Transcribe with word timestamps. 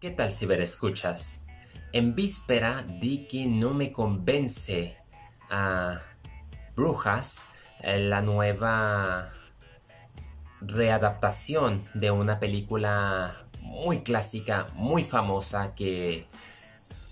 ¿Qué 0.00 0.12
tal 0.12 0.32
ciberescuchas? 0.32 1.40
En 1.92 2.14
víspera 2.14 2.84
di 3.00 3.26
que 3.26 3.46
no 3.46 3.74
me 3.74 3.90
convence 3.90 4.96
a 5.50 6.00
Brujas, 6.76 7.42
eh, 7.82 7.98
la 7.98 8.22
nueva 8.22 9.32
readaptación 10.60 11.82
de 11.94 12.12
una 12.12 12.38
película 12.38 13.48
muy 13.60 14.02
clásica, 14.02 14.68
muy 14.74 15.02
famosa 15.02 15.74
que, 15.74 16.28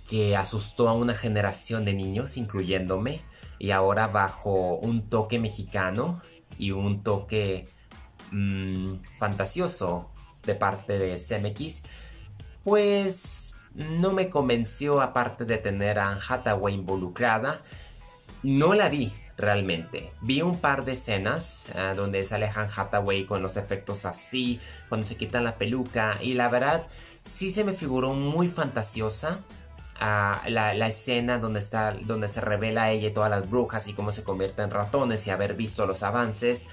que 0.09 0.37
asustó 0.37 0.89
a 0.89 0.93
una 0.93 1.15
generación 1.15 1.85
de 1.85 1.95
niños, 1.95 2.37
incluyéndome, 2.37 3.21
y 3.59 3.73
ahora 3.73 4.07
bajo 4.07 4.77
un 4.77 5.11
toque 5.11 5.41
mexicano 5.41 6.23
y 6.57 6.71
un 6.71 7.03
toque 7.03 7.67
mm, 8.31 8.99
fantasioso 9.19 10.13
de 10.45 10.55
parte 10.55 11.01
de 11.01 11.17
CMX 11.17 12.06
pues 12.67 13.55
no 13.75 14.13
me 14.13 14.29
convenció 14.29 15.01
aparte 15.01 15.45
de 15.45 15.57
tener 15.57 16.01
a 16.01 16.19
Hathaway 16.19 16.75
involucrada. 16.75 17.61
No 18.43 18.75
la 18.75 18.89
vi 18.89 19.13
realmente. 19.37 20.11
Vi 20.21 20.43
un 20.43 20.59
par 20.59 20.85
de 20.85 20.93
escenas 20.93 21.69
ah, 21.77 21.95
donde 21.95 22.25
sale 22.25 22.51
Han 22.53 22.67
Hathaway 22.77 23.25
con 23.25 23.41
los 23.41 23.57
efectos 23.57 24.05
así, 24.05 24.59
cuando 24.89 25.07
se 25.07 25.17
quitan 25.17 25.45
la 25.45 25.59
peluca 25.59 26.19
y 26.21 26.35
la 26.35 26.49
verdad 26.49 26.89
sí 27.23 27.53
se 27.53 27.63
me 27.63 27.73
figuró 27.73 28.15
muy 28.15 28.49
fantasiosa. 28.49 29.39
Ah, 30.01 30.43
la, 30.49 30.89
escena 30.89 31.39
donde 31.39 31.61
está 31.61 31.93
donde 31.93 32.27
se 32.27 32.41
revela 32.41 32.91
ella 32.91 33.09
y 33.09 33.13
todas 33.13 33.31
las 33.31 33.49
brujas 33.49 33.87
y 33.87 33.93
cómo 33.93 34.11
se 34.11 34.25
convierte 34.25 34.63
en 34.63 34.73
ratones 34.73 35.25
y 35.29 35.31
haber 35.31 35.55
visto 35.55 35.87
los 35.87 36.03
avances 36.03 36.65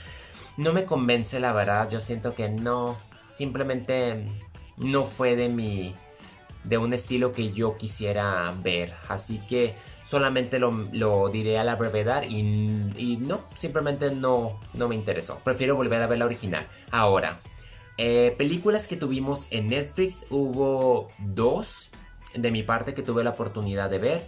no 0.57 0.73
me 0.73 0.83
convence 0.83 1.39
la 1.39 1.53
verdad 1.53 1.89
yo 1.89 2.01
siento 2.01 2.35
que 2.35 2.49
no 2.49 2.97
simplemente 3.29 4.25
no 4.77 5.05
fue 5.05 5.35
de 5.35 5.49
mi 5.49 5.95
de 6.63 6.77
un 6.77 6.93
estilo 6.93 7.33
que 7.33 7.51
yo 7.51 7.77
quisiera 7.77 8.53
ver 8.63 8.93
así 9.09 9.41
que 9.49 9.75
solamente 10.05 10.59
lo, 10.59 11.29
diré 11.29 11.59
a 11.59 11.63
la 11.63 11.75
brevedad 11.75 12.23
y, 12.23 13.17
no 13.19 13.43
simplemente 13.53 14.11
no 14.11 14.59
no 14.73 14.87
me 14.87 14.95
interesó 14.95 15.39
prefiero 15.43 15.75
volver 15.75 16.01
a 16.01 16.07
ver 16.07 16.19
la 16.19 16.25
original 16.25 16.67
ahora 16.91 17.39
eh, 17.97 18.33
películas 18.37 18.87
que 18.87 18.95
tuvimos 18.95 19.47
en 19.51 19.67
Netflix 19.67 20.25
hubo 20.29 21.09
dos 21.19 21.91
de 22.33 22.49
mi 22.49 22.63
parte 22.63 22.93
que 22.93 23.03
tuve 23.03 23.23
la 23.23 23.31
oportunidad 23.31 23.89
de 23.89 23.99
ver 23.99 24.27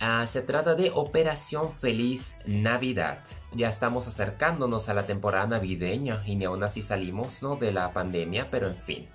Ah, 0.00 0.26
se 0.26 0.42
trata 0.42 0.74
de 0.74 0.90
Operación 0.92 1.72
Feliz 1.72 2.36
Navidad. 2.46 3.20
Ya 3.52 3.68
estamos 3.68 4.08
acercándonos 4.08 4.88
a 4.88 4.94
la 4.94 5.06
temporada 5.06 5.46
navideña 5.46 6.22
y 6.26 6.36
ni 6.36 6.44
aún 6.44 6.62
así 6.64 6.82
salimos 6.82 7.42
¿no? 7.42 7.56
de 7.56 7.72
la 7.72 7.92
pandemia, 7.92 8.48
pero 8.50 8.66
en 8.66 8.76
fin. 8.76 9.08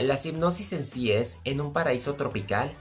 La 0.00 0.18
hipnosis 0.22 0.72
en 0.72 0.84
sí 0.84 1.12
es, 1.12 1.40
en 1.44 1.60
un 1.60 1.72
paraíso 1.72 2.14
tropical, 2.14 2.72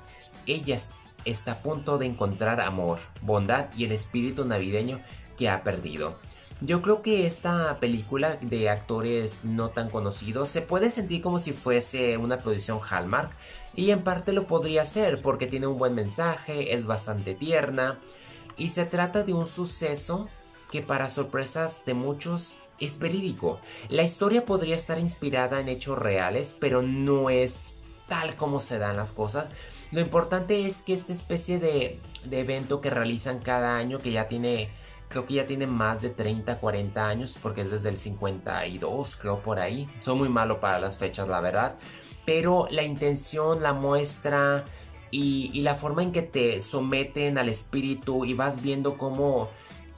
ella 0.46 0.78
está 1.26 1.52
a 1.54 1.62
punto 1.62 1.98
de 1.98 2.06
encontrar 2.06 2.62
amor, 2.62 3.00
bondad 3.22 3.68
y 3.76 3.86
el 3.86 3.92
espíritu 3.92 4.46
navideño 4.46 5.02
que 5.38 5.50
ha 5.50 5.64
perdido. 5.64 6.18
Yo 6.62 6.82
creo 6.82 7.02
que 7.02 7.26
esta 7.26 7.78
película 7.80 8.38
de 8.38 8.70
actores 8.70 9.44
no 9.44 9.72
tan 9.72 9.90
conocidos 9.90 10.48
se 10.48 10.62
puede 10.62 10.90
sentir 10.90 11.22
como 11.22 11.38
si 11.38 11.52
fuese 11.52 12.18
una 12.18 12.40
producción 12.40 12.80
Hallmark 12.80 13.30
y 13.76 13.92
en 13.92 14.04
parte 14.04 14.32
lo 14.32 14.48
podría 14.48 14.86
ser 14.86 15.22
porque 15.22 15.48
tiene 15.48 15.68
un 15.68 15.78
buen 15.78 15.94
mensaje, 15.94 16.74
es 16.74 16.86
bastante 16.86 17.36
tierna 17.36 18.00
y 18.56 18.70
se 18.70 18.86
trata 18.86 19.24
de 19.24 19.34
un 19.34 19.48
suceso 19.48 20.30
que 20.72 20.82
para 20.82 21.10
sorpresas 21.10 21.84
de 21.86 21.94
muchos 21.94 22.56
es 22.80 23.00
verídico. 23.00 23.60
La 23.90 24.04
historia 24.04 24.46
podría 24.46 24.76
estar 24.76 25.00
inspirada 25.00 25.60
en 25.60 25.70
hechos 25.70 25.98
reales, 25.98 26.56
pero 26.60 26.82
no 26.82 27.30
es 27.30 27.76
tal 28.08 28.36
como 28.36 28.60
se 28.60 28.80
dan 28.80 28.98
las 28.98 29.12
cosas. 29.12 29.50
Lo 29.92 30.02
importante 30.02 30.66
es 30.66 30.82
que 30.82 30.94
esta 30.94 31.14
especie 31.14 31.60
de, 31.60 32.00
de 32.26 32.40
evento 32.40 32.82
que 32.82 32.90
realizan 32.90 33.40
cada 33.40 33.78
año, 33.78 34.00
que 34.00 34.12
ya 34.12 34.28
tiene 34.28 34.70
Creo 35.08 35.26
que 35.26 35.36
ya 35.36 35.46
tiene 35.46 35.68
más 35.68 36.02
de 36.02 36.10
30, 36.10 36.60
40 36.60 37.08
años 37.08 37.38
porque 37.42 37.62
es 37.62 37.72
desde 37.72 37.90
el 37.90 37.98
52, 37.98 39.18
creo 39.18 39.40
por 39.40 39.60
ahí. 39.60 39.88
Soy 40.00 40.16
muy 40.16 40.30
malo 40.30 40.60
para 40.60 40.80
las 40.80 40.98
fechas, 40.98 41.28
la 41.28 41.42
verdad. 41.42 41.76
Pero 42.26 42.68
la 42.72 42.84
intención, 42.84 43.62
la 43.62 43.74
muestra 43.74 44.66
y, 45.12 45.62
la 45.62 45.76
forma 45.76 46.04
en 46.04 46.12
que 46.12 46.24
te 46.24 46.60
someten 46.60 47.38
al 47.38 47.50
espíritu 47.50 48.26
y 48.26 48.34
vas 48.34 48.62
viendo 48.62 48.98
cómo, 48.98 49.50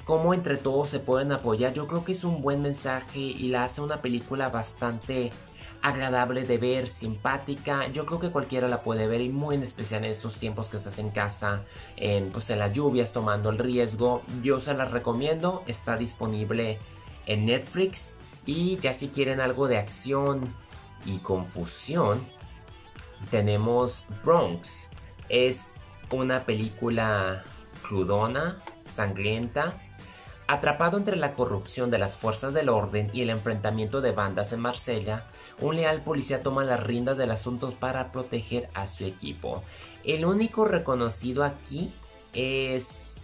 cómo 0.08 0.34
entre 0.34 0.56
todos 0.56 0.88
se 0.88 1.00
pueden 1.00 1.34
apoyar, 1.34 1.74
yo 1.74 1.86
creo 1.86 2.06
que 2.06 2.14
es 2.14 2.24
un 2.24 2.42
buen 2.42 2.62
mensaje 2.62 3.20
y 3.20 3.50
la 3.50 3.66
hace 3.66 3.82
una 3.82 4.02
película 4.02 4.48
bastante 4.48 5.34
agradable 5.82 6.46
de 6.46 6.58
ver, 6.58 6.88
simpática. 6.88 7.88
Yo 7.90 8.06
creo 8.06 8.18
que 8.18 8.32
cualquiera 8.32 8.70
la 8.70 8.82
puede 8.82 9.06
ver 9.08 9.20
y 9.20 9.28
muy 9.28 9.56
en 9.56 9.64
especial 9.64 10.06
en 10.06 10.12
estos 10.12 10.38
tiempos 10.38 10.70
que 10.70 10.78
estás 10.78 10.98
en 11.00 11.12
casa, 11.12 11.62
en, 11.98 12.32
pues 12.32 12.50
en 12.50 12.60
las 12.60 12.72
lluvias, 12.72 13.12
tomando 13.12 13.50
el 13.50 13.58
riesgo. 13.58 14.22
Yo 14.42 14.62
se 14.62 14.74
las 14.74 14.92
recomiendo, 14.92 15.64
está 15.68 15.98
disponible 15.98 16.80
en 17.26 17.46
Netflix 17.46 18.14
y 18.46 18.78
ya 18.78 18.94
si 18.94 19.10
quieren 19.10 19.42
algo 19.42 19.68
de 19.68 19.78
acción 19.78 20.56
y 21.06 21.18
confusión, 21.18 22.26
tenemos 23.30 24.06
Bronx. 24.24 24.88
Es 25.28 25.74
una 26.12 26.46
película 26.46 27.44
crudona, 27.84 28.58
sangrienta, 28.86 29.82
Atrapado 30.50 30.98
entre 30.98 31.18
la 31.18 31.34
corrupción 31.34 31.92
de 31.92 31.98
las 31.98 32.16
fuerzas 32.16 32.54
del 32.54 32.70
orden 32.70 33.10
y 33.14 33.22
el 33.22 33.30
enfrentamiento 33.30 34.00
de 34.00 34.14
bandas 34.14 34.54
en 34.54 34.62
Marsella, 34.62 35.28
un 35.60 35.76
leal 35.76 36.02
policía 36.04 36.42
toma 36.42 36.64
las 36.64 36.82
riendas 36.82 37.18
del 37.18 37.32
asunto 37.32 37.72
para 37.78 38.14
proteger 38.14 38.70
a 38.74 38.88
su 38.88 39.04
equipo. 39.04 39.62
El 40.06 40.24
único 40.24 40.64
reconocido 40.64 41.44
aquí 41.44 41.94
es 42.32 43.18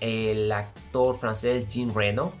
el 0.00 0.50
actor 0.50 1.16
francés 1.16 1.68
Jean 1.68 1.94
Reno. 1.94 2.32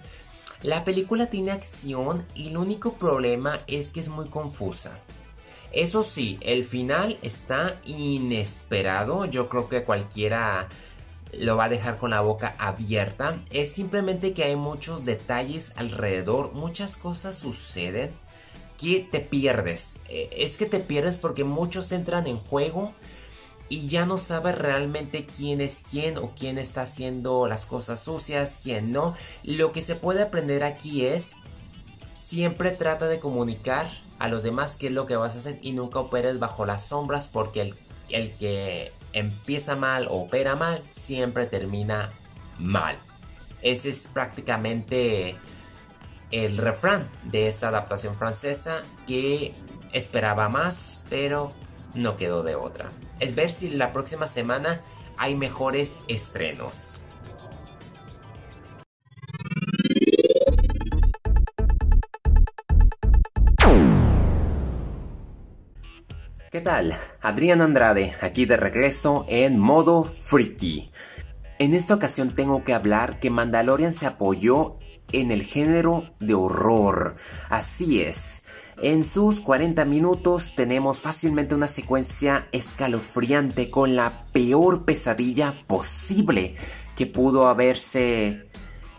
La 0.62 0.84
película 0.84 1.26
tiene 1.26 1.52
acción 1.52 2.26
y 2.34 2.48
el 2.48 2.56
único 2.56 2.94
problema 2.94 3.60
es 3.68 3.92
que 3.92 4.00
es 4.00 4.08
muy 4.08 4.28
confusa. 4.28 4.98
Eso 5.70 6.02
sí, 6.02 6.38
el 6.40 6.64
final 6.64 7.16
está 7.22 7.76
inesperado. 7.84 9.26
Yo 9.26 9.48
creo 9.48 9.68
que 9.68 9.84
cualquiera 9.84 10.68
lo 11.40 11.56
va 11.56 11.64
a 11.64 11.68
dejar 11.68 11.98
con 11.98 12.10
la 12.10 12.20
boca 12.20 12.54
abierta. 12.58 13.42
Es 13.50 13.72
simplemente 13.72 14.32
que 14.32 14.44
hay 14.44 14.56
muchos 14.56 15.04
detalles 15.04 15.72
alrededor, 15.76 16.52
muchas 16.52 16.96
cosas 16.96 17.38
suceden 17.38 18.10
que 18.78 19.00
te 19.00 19.20
pierdes. 19.20 19.98
Eh, 20.08 20.28
es 20.32 20.56
que 20.56 20.66
te 20.66 20.80
pierdes 20.80 21.18
porque 21.18 21.44
muchos 21.44 21.92
entran 21.92 22.26
en 22.26 22.38
juego 22.38 22.92
y 23.68 23.88
ya 23.88 24.06
no 24.06 24.18
sabes 24.18 24.56
realmente 24.56 25.26
quién 25.26 25.60
es 25.60 25.82
quién 25.90 26.18
o 26.18 26.32
quién 26.36 26.58
está 26.58 26.82
haciendo 26.82 27.48
las 27.48 27.66
cosas 27.66 28.00
sucias, 28.00 28.60
quién 28.62 28.92
no. 28.92 29.14
Lo 29.42 29.72
que 29.72 29.82
se 29.82 29.96
puede 29.96 30.22
aprender 30.22 30.62
aquí 30.62 31.04
es 31.04 31.32
siempre 32.14 32.70
trata 32.70 33.08
de 33.08 33.20
comunicar 33.20 33.88
a 34.18 34.28
los 34.28 34.42
demás 34.42 34.76
qué 34.76 34.86
es 34.86 34.92
lo 34.92 35.06
que 35.06 35.16
vas 35.16 35.34
a 35.34 35.38
hacer 35.38 35.58
y 35.62 35.72
nunca 35.72 35.98
operes 35.98 36.38
bajo 36.38 36.64
las 36.64 36.86
sombras 36.86 37.28
porque 37.28 37.60
el, 37.60 37.74
el 38.08 38.36
que 38.36 38.92
empieza 39.16 39.76
mal 39.76 40.08
o 40.08 40.24
opera 40.24 40.56
mal, 40.56 40.82
siempre 40.90 41.46
termina 41.46 42.12
mal. 42.58 42.98
Ese 43.62 43.88
es 43.88 44.08
prácticamente 44.08 45.36
el 46.30 46.58
refrán 46.58 47.08
de 47.24 47.48
esta 47.48 47.68
adaptación 47.68 48.16
francesa 48.16 48.82
que 49.06 49.54
esperaba 49.92 50.50
más, 50.50 51.00
pero 51.08 51.50
no 51.94 52.18
quedó 52.18 52.42
de 52.42 52.56
otra. 52.56 52.90
Es 53.18 53.34
ver 53.34 53.50
si 53.50 53.70
la 53.70 53.94
próxima 53.94 54.26
semana 54.26 54.82
hay 55.16 55.34
mejores 55.34 55.98
estrenos. 56.08 57.00
Adrián 67.20 67.60
Andrade, 67.60 68.16
aquí 68.20 68.44
de 68.44 68.56
regreso 68.56 69.24
en 69.28 69.56
modo 69.56 70.02
freaky. 70.02 70.90
En 71.60 71.74
esta 71.74 71.94
ocasión 71.94 72.34
tengo 72.34 72.64
que 72.64 72.74
hablar 72.74 73.20
que 73.20 73.30
Mandalorian 73.30 73.94
se 73.94 74.06
apoyó 74.06 74.76
en 75.12 75.30
el 75.30 75.44
género 75.44 76.10
de 76.18 76.34
horror. 76.34 77.14
Así 77.50 78.00
es. 78.00 78.42
En 78.82 79.04
sus 79.04 79.40
40 79.40 79.84
minutos 79.84 80.56
tenemos 80.56 80.98
fácilmente 80.98 81.54
una 81.54 81.68
secuencia 81.68 82.48
escalofriante 82.50 83.70
con 83.70 83.94
la 83.94 84.26
peor 84.32 84.84
pesadilla 84.84 85.54
posible 85.68 86.56
que 86.96 87.06
pudo 87.06 87.46
haberse 87.46 88.45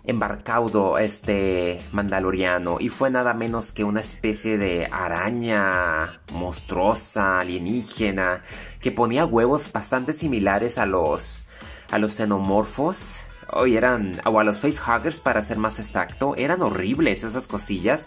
embarcado 0.07 0.98
este 0.98 1.81
mandaloriano 1.92 2.77
y 2.80 2.89
fue 2.89 3.12
nada 3.12 3.33
menos 3.33 3.74
que 3.74 3.83
una 3.83 4.00
especie 4.00 4.57
de 4.57 4.88
araña 4.92 6.21
monstruosa, 6.33 7.39
alienígena, 7.39 8.42
que 8.81 8.92
ponía 8.92 9.25
huevos 9.25 9.71
bastante 9.71 10.13
similares 10.13 10.77
a 10.77 10.86
los, 10.86 11.44
a 11.92 12.00
los 12.00 12.13
xenomorfos 12.13 13.27
hoy 13.51 13.77
eran, 13.77 14.19
o 14.25 14.39
a 14.39 14.44
los 14.44 14.59
facehuggers 14.59 15.19
para 15.19 15.42
ser 15.42 15.57
más 15.57 15.80
exacto, 15.80 16.36
eran 16.38 16.62
horribles 16.62 17.24
esas 17.24 17.48
cosillas. 17.48 18.06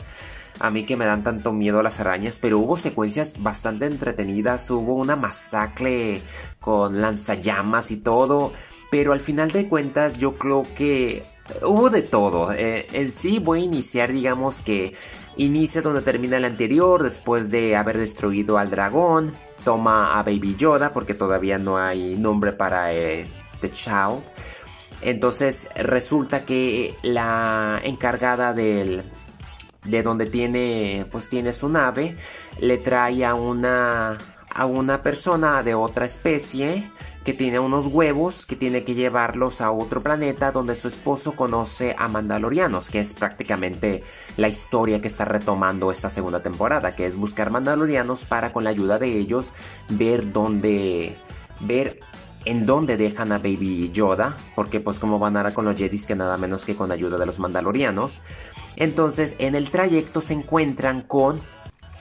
A 0.58 0.70
mí 0.70 0.85
que 0.85 0.97
me 0.97 1.06
dan 1.06 1.25
tanto 1.25 1.52
miedo 1.52 1.82
las 1.82 2.00
arañas, 2.00 2.38
pero 2.38 2.58
hubo 2.58 2.76
secuencias 2.76 3.43
bastante 3.43 3.87
entretenidas, 3.87 4.70
hubo 4.70 4.94
una 4.94 5.17
masacre 5.17 6.20
con 6.58 7.00
lanzallamas 7.00 7.91
y 7.91 7.97
todo, 7.97 8.52
pero 8.91 9.12
al 9.12 9.20
final 9.20 9.50
de 9.52 9.69
cuentas 9.69 10.19
yo 10.19 10.37
creo 10.37 10.64
que 10.76 11.25
hubo 11.62 11.91
de 11.91 12.02
todo. 12.02 12.52
Eh, 12.52 12.87
en 12.93 13.11
sí 13.11 13.38
voy 13.38 13.61
a 13.61 13.64
iniciar, 13.64 14.12
digamos 14.12 14.62
que 14.62 14.94
inicia 15.37 15.82
donde 15.82 16.02
termina 16.02 16.37
el 16.37 16.44
anterior, 16.44 17.02
después 17.02 17.50
de 17.50 17.76
haber 17.76 17.99
destruido 17.99 18.58
al 18.58 18.70
dragón, 18.70 19.32
toma 19.64 20.19
a 20.19 20.23
Baby 20.23 20.56
Yoda 20.56 20.93
porque 20.93 21.14
todavía 21.14 21.58
no 21.58 21.79
hay 21.79 22.17
nombre 22.17 22.52
para 22.52 22.93
eh, 22.93 23.26
The 23.61 23.70
Child. 23.70 24.20
Entonces 25.02 25.69
resulta 25.76 26.44
que 26.44 26.94
la 27.02 27.81
encargada 27.82 28.52
del 28.52 29.02
de 29.85 30.02
donde 30.02 30.26
tiene 30.26 31.06
pues 31.11 31.29
tiene 31.29 31.55
su 31.55 31.70
nave 31.70 32.14
le 32.58 32.76
trae 32.76 33.25
a 33.25 33.35
una 33.35 34.19
a 34.55 34.67
una 34.67 35.02
persona 35.02 35.62
de 35.62 35.75
otra 35.75 36.05
especie 36.05 36.91
que 37.25 37.34
tiene 37.34 37.58
unos 37.58 37.87
huevos 37.87 38.46
que 38.46 38.56
tiene 38.56 38.82
que 38.84 38.94
llevarlos 38.94 39.61
a 39.61 39.70
otro 39.70 40.02
planeta 40.02 40.52
donde 40.52 40.75
su 40.75 40.88
esposo 40.88 41.32
conoce 41.32 41.94
a 41.99 42.08
mandalorianos, 42.08 42.88
que 42.88 43.00
es 43.00 43.12
prácticamente 43.12 44.02
la 44.37 44.49
historia 44.49 45.00
que 45.00 45.08
está 45.08 45.25
retomando 45.25 45.90
esta 45.90 46.08
segunda 46.08 46.43
temporada, 46.43 46.96
que 46.96 47.06
es 47.06 47.17
buscar 47.17 47.50
mandalorianos 47.50 48.25
para 48.25 48.52
con 48.52 48.64
la 48.64 48.70
ayuda 48.70 48.99
de 48.99 49.19
ellos 49.19 49.52
ver 49.88 50.32
dónde 50.32 51.17
ver 51.61 52.00
en 52.46 52.64
dónde 52.64 52.96
dejan 52.96 53.32
a 53.32 53.38
Baby 53.38 53.90
Yoda, 53.93 54.34
porque 54.55 54.81
pues 54.81 54.99
como 54.99 55.19
van 55.19 55.37
ahora 55.37 55.52
con 55.52 55.66
los 55.66 55.76
Jedis 55.76 56.06
que 56.06 56.14
nada 56.14 56.38
menos 56.38 56.64
que 56.64 56.75
con 56.75 56.90
ayuda 56.90 57.19
de 57.19 57.26
los 57.26 57.38
mandalorianos. 57.38 58.19
Entonces 58.76 59.34
en 59.38 59.55
el 59.55 59.70
trayecto 59.70 60.23
se 60.23 60.32
encuentran 60.34 61.02
con 61.02 61.40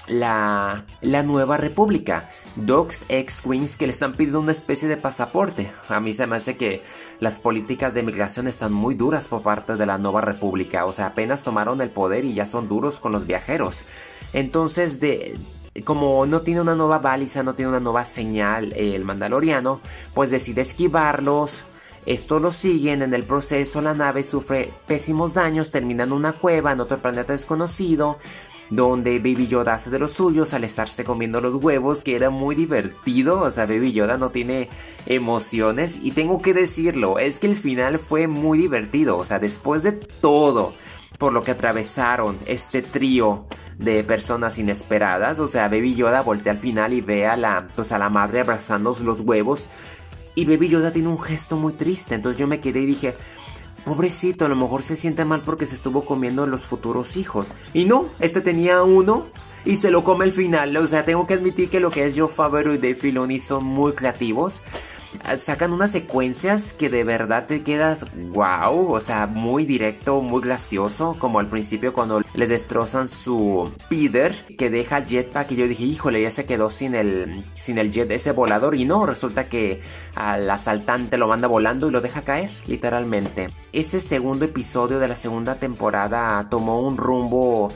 la, 0.09 0.85
la 1.01 1.23
nueva 1.23 1.57
república. 1.57 2.29
Dogs 2.56 3.06
ex 3.09 3.41
Queens 3.41 3.77
que 3.77 3.85
le 3.85 3.91
están 3.91 4.13
pidiendo 4.13 4.39
una 4.39 4.51
especie 4.51 4.89
de 4.89 4.97
pasaporte. 4.97 5.71
A 5.88 6.00
mí 6.00 6.13
se 6.13 6.27
me 6.27 6.35
hace 6.35 6.57
que 6.57 6.83
las 7.19 7.39
políticas 7.39 7.94
de 7.94 8.03
migración 8.03 8.47
están 8.47 8.73
muy 8.73 8.95
duras 8.95 9.27
por 9.27 9.41
parte 9.41 9.75
de 9.75 9.85
la 9.85 9.97
nueva 9.97 10.21
república. 10.21 10.85
O 10.85 10.91
sea, 10.91 11.07
apenas 11.07 11.44
tomaron 11.44 11.81
el 11.81 11.89
poder 11.89 12.25
y 12.25 12.33
ya 12.33 12.45
son 12.45 12.67
duros 12.67 13.00
con 13.00 13.11
los 13.11 13.25
viajeros. 13.25 13.83
Entonces, 14.33 15.00
de, 15.00 15.38
como 15.85 16.25
no 16.25 16.41
tiene 16.41 16.62
una 16.62 16.75
nueva 16.75 17.00
baliza, 17.00 17.44
no 17.44 17.55
tiene 17.55 17.69
una 17.69 17.79
nueva 17.79 18.05
señal 18.05 18.73
el 18.73 19.05
mandaloriano, 19.05 19.81
pues 20.13 20.31
decide 20.31 20.62
esquivarlos. 20.62 21.63
Estos 22.05 22.41
lo 22.41 22.51
siguen, 22.51 23.01
en 23.01 23.13
el 23.13 23.23
proceso 23.23 23.81
la 23.81 23.94
nave 23.94 24.23
sufre 24.23 24.73
pésimos 24.88 25.33
daños, 25.33 25.69
termina 25.69 26.05
en 26.05 26.13
una 26.13 26.31
cueva 26.33 26.71
en 26.71 26.79
otro 26.79 26.97
planeta 26.97 27.33
desconocido, 27.33 28.17
donde 28.69 29.19
Baby 29.19 29.48
Yoda 29.48 29.74
hace 29.74 29.89
de 29.89 30.00
los 30.00 30.12
suyos 30.12 30.54
al 30.54 30.63
estarse 30.63 31.04
comiendo 31.04 31.42
los 31.42 31.56
huevos, 31.56 32.04
que 32.04 32.16
era 32.16 32.30
muy 32.30 32.56
divertido, 32.56 33.42
o 33.42 33.51
sea, 33.51 33.66
Baby 33.66 33.94
Yoda 33.94 34.18
no 34.18 34.30
tiene 34.30 34.69
emociones. 35.06 36.00
Y 36.01 36.12
tengo 36.12 36.42
que 36.42 36.54
decirlo, 36.54 37.19
es 37.19 37.39
que 37.39 37.48
el 37.48 37.56
final 37.56 38.00
fue 38.00 38.27
muy 38.27 38.57
divertido, 38.57 39.18
o 39.18 39.25
sea, 39.25 39.39
después 39.39 39.83
de 39.83 39.94
todo 39.94 40.74
por 41.18 41.33
lo 41.33 41.44
que 41.44 41.51
atravesaron 41.51 42.38
este 42.45 42.81
trío 42.81 43.45
de 43.77 44.04
personas 44.04 44.57
inesperadas, 44.57 45.39
o 45.39 45.48
sea, 45.48 45.68
Baby 45.68 45.95
Yoda 45.95 46.22
voltea 46.22 46.54
al 46.54 46.60
final 46.60 46.94
y 46.94 47.01
ve 47.01 47.27
a 47.27 47.38
la, 47.38 47.68
pues 47.75 47.92
a 47.92 47.98
la 47.98 48.10
madre 48.10 48.42
abrazando 48.42 48.95
los 49.04 49.19
huevos. 49.22 49.68
Y 50.36 50.45
Baby 50.45 50.69
Yoda 50.69 50.92
tiene 50.92 51.10
un 51.10 51.19
gesto 51.19 51.57
muy 51.57 51.74
triste, 51.74 52.15
entonces 52.15 52.39
yo 52.39 52.48
me 52.48 52.62
quedé 52.62 52.81
y 52.81 52.86
dije, 52.86 53.15
pobrecito, 53.79 54.45
a 54.45 54.49
lo 54.49 54.55
mejor 54.55 54.83
se 54.83 54.95
siente 54.95 55.25
mal 55.25 55.41
porque 55.41 55.65
se 55.65 55.75
estuvo 55.75 56.05
comiendo 56.05 56.45
los 56.45 56.63
futuros 56.63 57.17
hijos. 57.17 57.47
Y 57.73 57.85
no, 57.85 58.05
este 58.19 58.41
tenía 58.41 58.83
uno 58.83 59.27
y 59.65 59.75
se 59.77 59.91
lo 59.91 60.03
come 60.03 60.25
al 60.25 60.31
final. 60.31 60.75
O 60.77 60.87
sea, 60.87 61.05
tengo 61.05 61.27
que 61.27 61.33
admitir 61.33 61.69
que 61.69 61.79
lo 61.79 61.89
que 61.89 62.05
es 62.05 62.17
Joe 62.17 62.27
Favreau 62.27 62.73
y 62.73 62.77
Dave 62.77 62.95
Filoni 62.95 63.39
son 63.39 63.63
muy 63.63 63.93
creativos. 63.93 64.61
Sacan 65.38 65.73
unas 65.73 65.91
secuencias 65.91 66.73
que 66.73 66.89
de 66.89 67.03
verdad 67.03 67.47
te 67.47 67.63
quedas 67.63 68.06
wow, 68.31 68.91
o 68.91 69.00
sea, 69.00 69.27
muy 69.27 69.65
directo, 69.65 70.21
muy 70.21 70.41
gracioso, 70.41 71.15
como 71.19 71.39
al 71.39 71.47
principio 71.47 71.94
cuando 71.94 72.21
le 72.33 72.47
destrozan 72.47 73.07
su 73.07 73.71
speeder 73.81 74.35
que 74.57 74.69
deja 74.69 74.97
el 74.97 75.06
jetpack 75.06 75.51
y 75.51 75.56
yo 75.56 75.67
dije, 75.67 75.83
híjole, 75.83 76.21
ya 76.21 76.31
se 76.31 76.45
quedó 76.45 76.69
sin 76.69 76.95
el 76.95 77.45
sin 77.53 77.77
el 77.77 77.91
jet 77.91 78.11
ese 78.11 78.31
volador 78.31 78.75
y 78.75 78.85
no, 78.85 79.06
resulta 79.06 79.50
que 79.50 79.81
al 80.15 80.50
asaltante 80.50 81.17
lo 81.17 81.27
manda 81.27 81.47
volando 81.47 81.88
y 81.88 81.91
lo 81.91 82.01
deja 82.01 82.21
caer, 82.21 82.50
literalmente. 82.67 83.47
Este 83.73 84.00
segundo 84.00 84.45
episodio 84.45 85.00
de 85.00 85.07
la 85.07 85.15
segunda 85.15 85.55
temporada 85.55 86.47
tomó 86.50 86.81
un 86.81 86.97
rumbo 86.97 87.71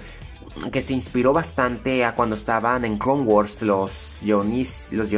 que 0.71 0.81
se 0.81 0.93
inspiró 0.93 1.33
bastante 1.33 2.05
a 2.05 2.15
cuando 2.15 2.35
estaban 2.35 2.85
en 2.85 2.97
Clone 2.97 3.23
Wars 3.23 3.61
los, 3.63 4.21
Yonis, 4.21 4.91
los 4.91 5.09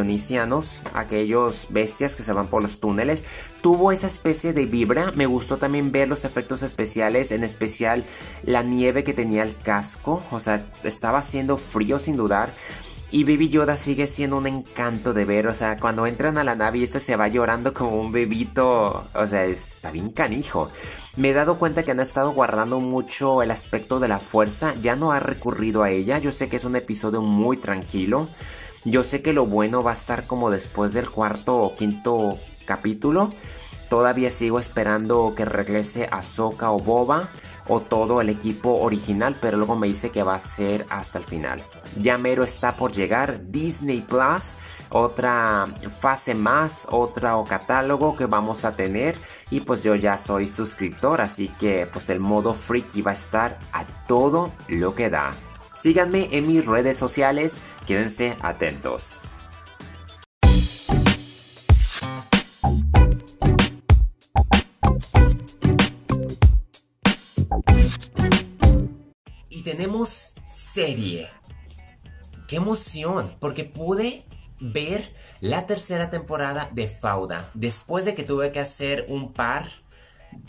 aquellos 0.94 1.68
bestias 1.70 2.16
que 2.16 2.24
se 2.24 2.34
van 2.34 2.48
por 2.48 2.64
los 2.64 2.80
túneles. 2.80 3.26
Tuvo 3.62 3.92
esa 3.92 4.08
especie 4.08 4.54
de 4.54 4.66
vibra. 4.66 5.12
Me 5.16 5.26
gustó 5.26 5.58
también 5.58 5.92
ver 5.92 6.08
los 6.08 6.24
efectos 6.24 6.64
especiales, 6.64 7.32
en 7.32 7.44
especial 7.44 8.06
la 8.44 8.64
nieve 8.64 9.04
que 9.04 9.14
tenía 9.14 9.44
el 9.44 9.58
casco. 9.58 10.24
O 10.32 10.40
sea, 10.40 10.64
estaba 10.84 11.20
haciendo 11.20 11.58
frío 11.58 12.00
sin 12.00 12.16
dudar. 12.16 12.54
Y 13.16 13.24
Baby 13.24 13.48
Yoda 13.48 13.78
sigue 13.78 14.08
siendo 14.08 14.36
un 14.36 14.46
encanto 14.46 15.14
de 15.14 15.24
ver. 15.24 15.48
O 15.48 15.54
sea, 15.54 15.80
cuando 15.80 16.06
entran 16.06 16.38
a 16.38 16.44
la 16.44 16.54
nave 16.54 16.80
y 16.80 16.84
este 16.84 17.00
se 17.00 17.16
va 17.16 17.30
llorando 17.30 17.74
como 17.74 17.98
un 18.02 18.12
bebito. 18.12 19.06
O 19.14 19.26
sea, 19.26 19.46
está 19.46 19.90
bien 19.90 20.10
canijo. 20.10 20.70
Me 21.16 21.30
he 21.30 21.34
dado 21.34 21.58
cuenta 21.58 21.84
que 21.84 21.92
han 21.92 22.02
estado 22.02 22.34
guardando 22.34 22.82
mucho 22.82 23.42
el 23.42 23.52
aspecto 23.52 24.02
de 24.02 24.10
la 24.10 24.20
fuerza. 24.20 24.74
Ya 24.82 24.98
no 24.98 25.14
ha 25.14 25.22
recurrido 25.22 25.82
a 25.84 25.92
ella. 25.92 26.18
Yo 26.18 26.34
sé 26.34 26.50
que 26.50 26.58
es 26.58 26.66
un 26.66 26.76
episodio 26.76 27.22
muy 27.22 27.56
tranquilo. 27.56 28.28
Yo 28.84 29.06
sé 29.06 29.22
que 29.22 29.32
lo 29.32 29.46
bueno 29.46 29.82
va 29.82 29.92
a 29.92 29.94
estar 29.94 30.28
como 30.28 30.52
después 30.52 30.92
del 30.92 31.10
cuarto 31.10 31.56
o 31.56 31.74
quinto 31.78 32.38
capítulo. 32.66 33.32
Todavía 33.90 34.30
sigo 34.30 34.60
esperando 34.60 35.36
que 35.38 35.46
regrese 35.46 36.10
Ahsoka 36.12 36.70
o 36.70 36.80
Boba 36.80 37.30
o 37.68 37.80
todo 37.80 38.22
el 38.22 38.30
equipo 38.30 38.80
original, 38.82 39.36
pero 39.42 39.58
luego 39.58 39.76
me 39.76 39.88
dice 39.88 40.12
que 40.12 40.24
va 40.24 40.36
a 40.36 40.40
ser 40.40 40.86
hasta 40.90 41.20
el 41.20 41.26
final. 41.26 41.64
Ya 42.00 42.18
mero 42.18 42.44
está 42.44 42.76
por 42.76 42.92
llegar 42.92 43.52
Disney 43.52 44.02
Plus, 44.02 44.54
otra 44.90 45.66
fase 46.00 46.36
más, 46.36 46.88
otro 46.92 47.46
catálogo 47.48 48.16
que 48.16 48.28
vamos 48.28 48.66
a 48.66 48.76
tener 48.76 49.16
y 49.50 49.62
pues 49.62 49.84
yo 49.84 49.96
ya 49.96 50.18
soy 50.18 50.48
suscriptor, 50.48 51.22
así 51.22 51.50
que 51.60 51.88
pues 51.92 52.10
el 52.10 52.20
modo 52.20 52.54
freaky 52.54 53.02
va 53.02 53.12
a 53.12 53.16
estar 53.16 53.60
a 53.72 53.86
todo 54.08 54.52
lo 54.68 54.96
que 54.96 55.10
da. 55.10 55.34
Síganme 55.76 56.30
en 56.32 56.48
mis 56.48 56.66
redes 56.66 56.98
sociales, 56.98 57.60
quédense 57.86 58.38
atentos. 58.42 59.22
Tenemos 69.76 70.36
serie. 70.46 71.28
¡Qué 72.48 72.56
emoción! 72.56 73.36
Porque 73.42 73.66
pude 73.66 74.24
ver 74.62 75.14
la 75.42 75.66
tercera 75.66 76.10
temporada 76.10 76.70
de 76.72 76.88
Fauda. 76.88 77.52
Después 77.54 78.06
de 78.06 78.16
que 78.16 78.24
tuve 78.24 78.54
que 78.54 78.62
hacer 78.62 79.06
un 79.10 79.34
par, 79.34 79.68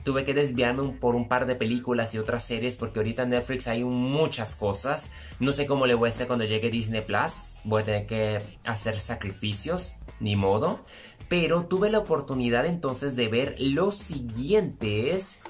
tuve 0.04 0.24
que 0.24 0.32
desviarme 0.32 0.92
por 0.92 1.16
un 1.16 1.26
par 1.26 1.46
de 1.46 1.56
películas 1.56 2.14
y 2.14 2.18
otras 2.18 2.44
series 2.44 2.76
porque 2.76 3.00
ahorita 3.00 3.24
en 3.24 3.30
Netflix 3.30 3.66
hay 3.66 3.82
muchas 3.82 4.54
cosas. 4.54 5.10
No 5.40 5.52
sé 5.52 5.66
cómo 5.66 5.86
le 5.86 5.94
voy 5.94 6.08
a 6.08 6.12
hacer 6.12 6.28
cuando 6.28 6.44
llegue 6.44 6.70
Disney 6.70 7.00
Plus. 7.00 7.56
Voy 7.64 7.82
a 7.82 7.84
tener 7.84 8.06
que 8.06 8.40
hacer 8.64 8.96
sacrificios, 8.96 9.94
ni 10.20 10.36
modo. 10.36 10.84
Pero 11.28 11.66
tuve 11.66 11.90
la 11.90 11.98
oportunidad 11.98 12.64
entonces 12.64 13.16
de 13.16 13.26
ver 13.26 13.56
los 13.58 13.96
siguientes 13.96 15.40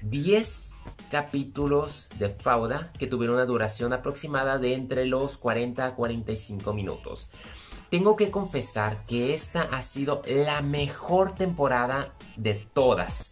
10 0.00 0.72
capítulos 1.08 2.10
de 2.18 2.28
Fauda 2.28 2.92
que 2.98 3.06
tuvieron 3.06 3.36
una 3.36 3.46
duración 3.46 3.92
aproximada 3.92 4.58
de 4.58 4.74
entre 4.74 5.06
los 5.06 5.38
40 5.38 5.86
a 5.86 5.94
45 5.94 6.72
minutos. 6.72 7.28
Tengo 7.90 8.16
que 8.16 8.30
confesar 8.30 9.04
que 9.06 9.34
esta 9.34 9.62
ha 9.62 9.82
sido 9.82 10.22
la 10.26 10.60
mejor 10.60 11.32
temporada 11.32 12.14
de 12.36 12.54
todas, 12.54 13.30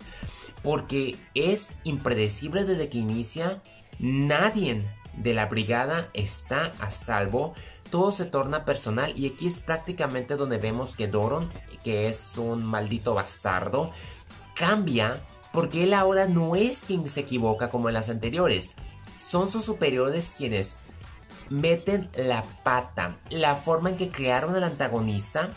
porque 0.62 1.18
es 1.34 1.72
impredecible 1.84 2.64
desde 2.64 2.88
que 2.88 2.98
inicia, 2.98 3.62
nadie 3.98 4.82
de 5.16 5.34
la 5.34 5.46
brigada 5.46 6.08
está 6.14 6.72
a 6.80 6.90
salvo, 6.90 7.54
todo 7.90 8.12
se 8.12 8.24
torna 8.24 8.64
personal 8.64 9.12
y 9.16 9.26
aquí 9.26 9.46
es 9.46 9.60
prácticamente 9.60 10.36
donde 10.36 10.58
vemos 10.58 10.94
que 10.94 11.06
Doron, 11.06 11.50
que 11.84 12.08
es 12.08 12.36
un 12.38 12.64
maldito 12.64 13.14
bastardo, 13.14 13.92
cambia 14.54 15.20
porque 15.56 15.84
él 15.84 15.94
ahora 15.94 16.26
no 16.26 16.54
es 16.54 16.84
quien 16.84 17.08
se 17.08 17.20
equivoca 17.20 17.70
como 17.70 17.88
en 17.88 17.94
las 17.94 18.10
anteriores. 18.10 18.76
Son 19.16 19.50
sus 19.50 19.64
superiores 19.64 20.34
quienes 20.36 20.76
meten 21.48 22.10
la 22.14 22.44
pata. 22.62 23.16
La 23.30 23.56
forma 23.56 23.88
en 23.88 23.96
que 23.96 24.10
crearon 24.10 24.54
al 24.54 24.64
antagonista 24.64 25.54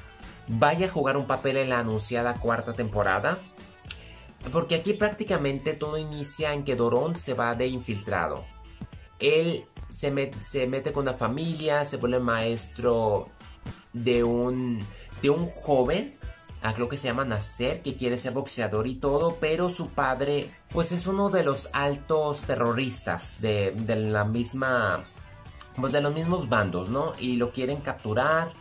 vaya 0.47 0.85
a 0.85 0.89
jugar 0.89 1.17
un 1.17 1.27
papel 1.27 1.57
en 1.57 1.67
la 1.67 1.79
anunciada 1.79 2.35
cuarta 2.35 2.71
temporada. 2.71 3.39
Porque 4.53 4.75
aquí 4.75 4.93
prácticamente 4.93 5.73
todo 5.73 5.97
inicia 5.97 6.53
en 6.53 6.63
que 6.63 6.77
Doron 6.77 7.17
se 7.17 7.33
va 7.33 7.53
de 7.55 7.67
infiltrado. 7.67 8.45
Él 9.19 9.65
se, 9.89 10.11
mete 10.11 10.93
con 10.93 11.03
la 11.03 11.13
familia, 11.13 11.83
se 11.83 11.97
vuelve 11.97 12.21
maestro 12.21 13.27
de 13.91 14.23
un, 14.23 14.81
de 15.21 15.29
un 15.29 15.49
joven 15.49 16.17
a 16.61 16.73
creo 16.73 16.89
que 16.89 16.97
se 16.97 17.07
llama 17.07 17.25
Nacer, 17.25 17.81
que 17.81 17.95
quiere 17.95 18.17
ser 18.17 18.33
boxeador 18.33 18.87
y 18.87 18.95
todo, 18.95 19.37
pero 19.39 19.69
su 19.69 19.89
padre, 19.89 20.51
pues 20.71 20.91
es 20.91 21.07
uno 21.07 21.29
de 21.29 21.43
los 21.43 21.69
altos 21.73 22.41
terroristas 22.41 23.37
de, 23.39 23.71
de 23.71 23.95
la 23.95 24.25
misma, 24.25 25.05
pues 25.79 25.93
de 25.93 26.01
los 26.01 26.13
mismos 26.13 26.49
bandos, 26.49 26.89
¿no? 26.89 27.13
Y 27.19 27.37
lo 27.37 27.51
quieren 27.51 27.81
capturar, 27.81 28.51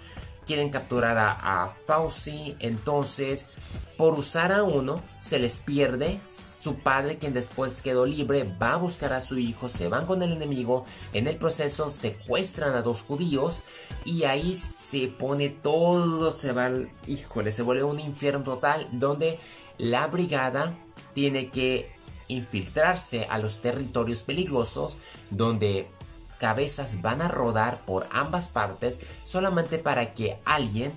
quieren 0.49 0.71
capturar 0.71 1.19
a, 1.19 1.64
a 1.64 1.69
Fauci, 1.69 2.57
entonces 2.59 3.50
por 3.99 4.19
usar 4.19 4.50
a 4.50 4.62
uno 4.62 5.02
se 5.19 5.38
les 5.38 5.59
pierde 5.59 6.19
su 6.23 6.76
padre 6.76 7.19
quien 7.19 7.35
después 7.35 7.83
quedó 7.83 8.07
libre 8.07 8.49
va 8.61 8.73
a 8.73 8.76
buscar 8.76 9.12
a 9.12 9.21
su 9.21 9.38
hijo, 9.38 9.69
se 9.69 9.88
van 9.88 10.07
con 10.07 10.23
el 10.23 10.33
enemigo, 10.33 10.87
en 11.12 11.28
el 11.28 11.37
proceso 11.37 11.90
secuestran 11.90 12.75
a 12.75 12.81
dos 12.81 13.02
judíos 13.02 13.62
y 14.07 14.25
ahí 14.25 14.57
se 14.57 15.09
pone 15.09 15.50
todo, 15.50 16.33
se 16.33 16.52
va, 16.52 16.71
híjole, 17.07 17.52
se 17.52 17.62
vuelve 17.62 17.85
un 17.85 18.00
infierno 18.00 18.43
total 18.43 18.88
donde 18.90 19.38
la 19.76 20.07
brigada 20.07 20.73
tiene 21.12 21.50
que 21.50 21.93
infiltrarse 22.28 23.26
a 23.28 23.38
los 23.38 23.61
territorios 23.61 24.23
peligrosos 24.23 24.97
donde 25.31 25.90
cabezas 26.38 27.02
van 27.02 27.21
a 27.23 27.28
rodar 27.28 27.85
por 27.85 28.07
ambas 28.11 28.49
partes 28.49 28.99
solamente 29.25 29.78
para 29.78 30.14
que 30.14 30.38
alguien 30.45 30.92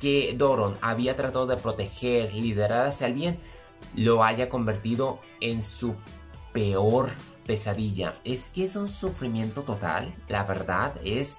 que 0.00 0.34
Doron 0.36 0.76
había 0.80 1.16
tratado 1.16 1.46
de 1.46 1.56
proteger, 1.56 2.34
liderar 2.34 2.86
hacia 2.86 3.06
el 3.06 3.14
bien, 3.14 3.38
lo 3.94 4.24
haya 4.24 4.48
convertido 4.48 5.20
en 5.40 5.62
su 5.62 5.94
peor 6.52 7.10
pesadilla. 7.46 8.16
Es 8.24 8.50
que 8.50 8.64
es 8.64 8.76
un 8.76 8.88
sufrimiento 8.88 9.62
total, 9.62 10.14
la 10.28 10.44
verdad, 10.44 10.94
es, 11.04 11.38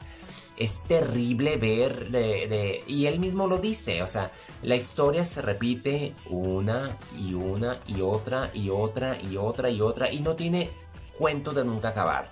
es 0.57 0.83
terrible 0.83 1.57
ver, 1.57 2.09
y 2.87 3.05
él 3.05 3.19
mismo 3.19 3.47
lo 3.47 3.59
dice, 3.59 4.01
o 4.01 4.07
sea, 4.07 4.31
la 4.63 4.75
historia 4.75 5.23
se 5.23 5.41
repite 5.41 6.15
una 6.29 6.97
y 7.17 7.33
una 7.33 7.79
y 7.85 8.01
otra 8.01 8.49
y 8.53 8.69
otra 8.69 9.21
y 9.21 9.37
otra 9.37 9.69
y 9.69 9.81
otra 9.81 10.11
y 10.11 10.21
no 10.21 10.35
tiene 10.35 10.69
cuento 11.17 11.53
de 11.53 11.65
nunca 11.65 11.89
acabar. 11.89 12.31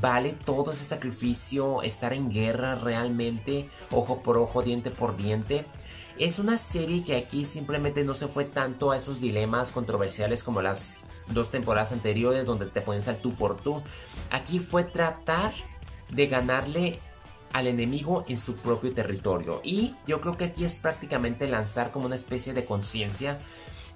¿Vale 0.00 0.32
todo 0.32 0.72
ese 0.72 0.84
sacrificio 0.84 1.82
estar 1.82 2.12
en 2.12 2.30
guerra 2.30 2.74
realmente, 2.74 3.68
ojo 3.92 4.22
por 4.22 4.36
ojo, 4.38 4.62
diente 4.62 4.90
por 4.90 5.16
diente? 5.16 5.64
Es 6.18 6.38
una 6.38 6.58
serie 6.58 7.04
que 7.04 7.16
aquí 7.16 7.44
simplemente 7.44 8.02
no 8.04 8.14
se 8.14 8.26
fue 8.26 8.44
tanto 8.44 8.90
a 8.90 8.96
esos 8.96 9.20
dilemas 9.20 9.70
controversiales 9.70 10.42
como 10.42 10.62
las 10.62 10.98
dos 11.28 11.50
temporadas 11.50 11.92
anteriores 11.92 12.44
donde 12.44 12.66
te 12.66 12.80
pones 12.80 13.08
al 13.08 13.18
tú 13.18 13.34
por 13.34 13.56
tú. 13.56 13.82
Aquí 14.30 14.58
fue 14.58 14.84
tratar 14.84 15.52
de 16.10 16.26
ganarle 16.26 17.00
al 17.52 17.68
enemigo 17.68 18.24
en 18.28 18.36
su 18.36 18.56
propio 18.56 18.92
territorio. 18.92 19.60
Y 19.62 19.94
yo 20.06 20.20
creo 20.20 20.36
que 20.36 20.46
aquí 20.46 20.64
es 20.64 20.74
prácticamente 20.74 21.46
lanzar 21.48 21.92
como 21.92 22.06
una 22.06 22.16
especie 22.16 22.52
de 22.52 22.64
conciencia 22.64 23.40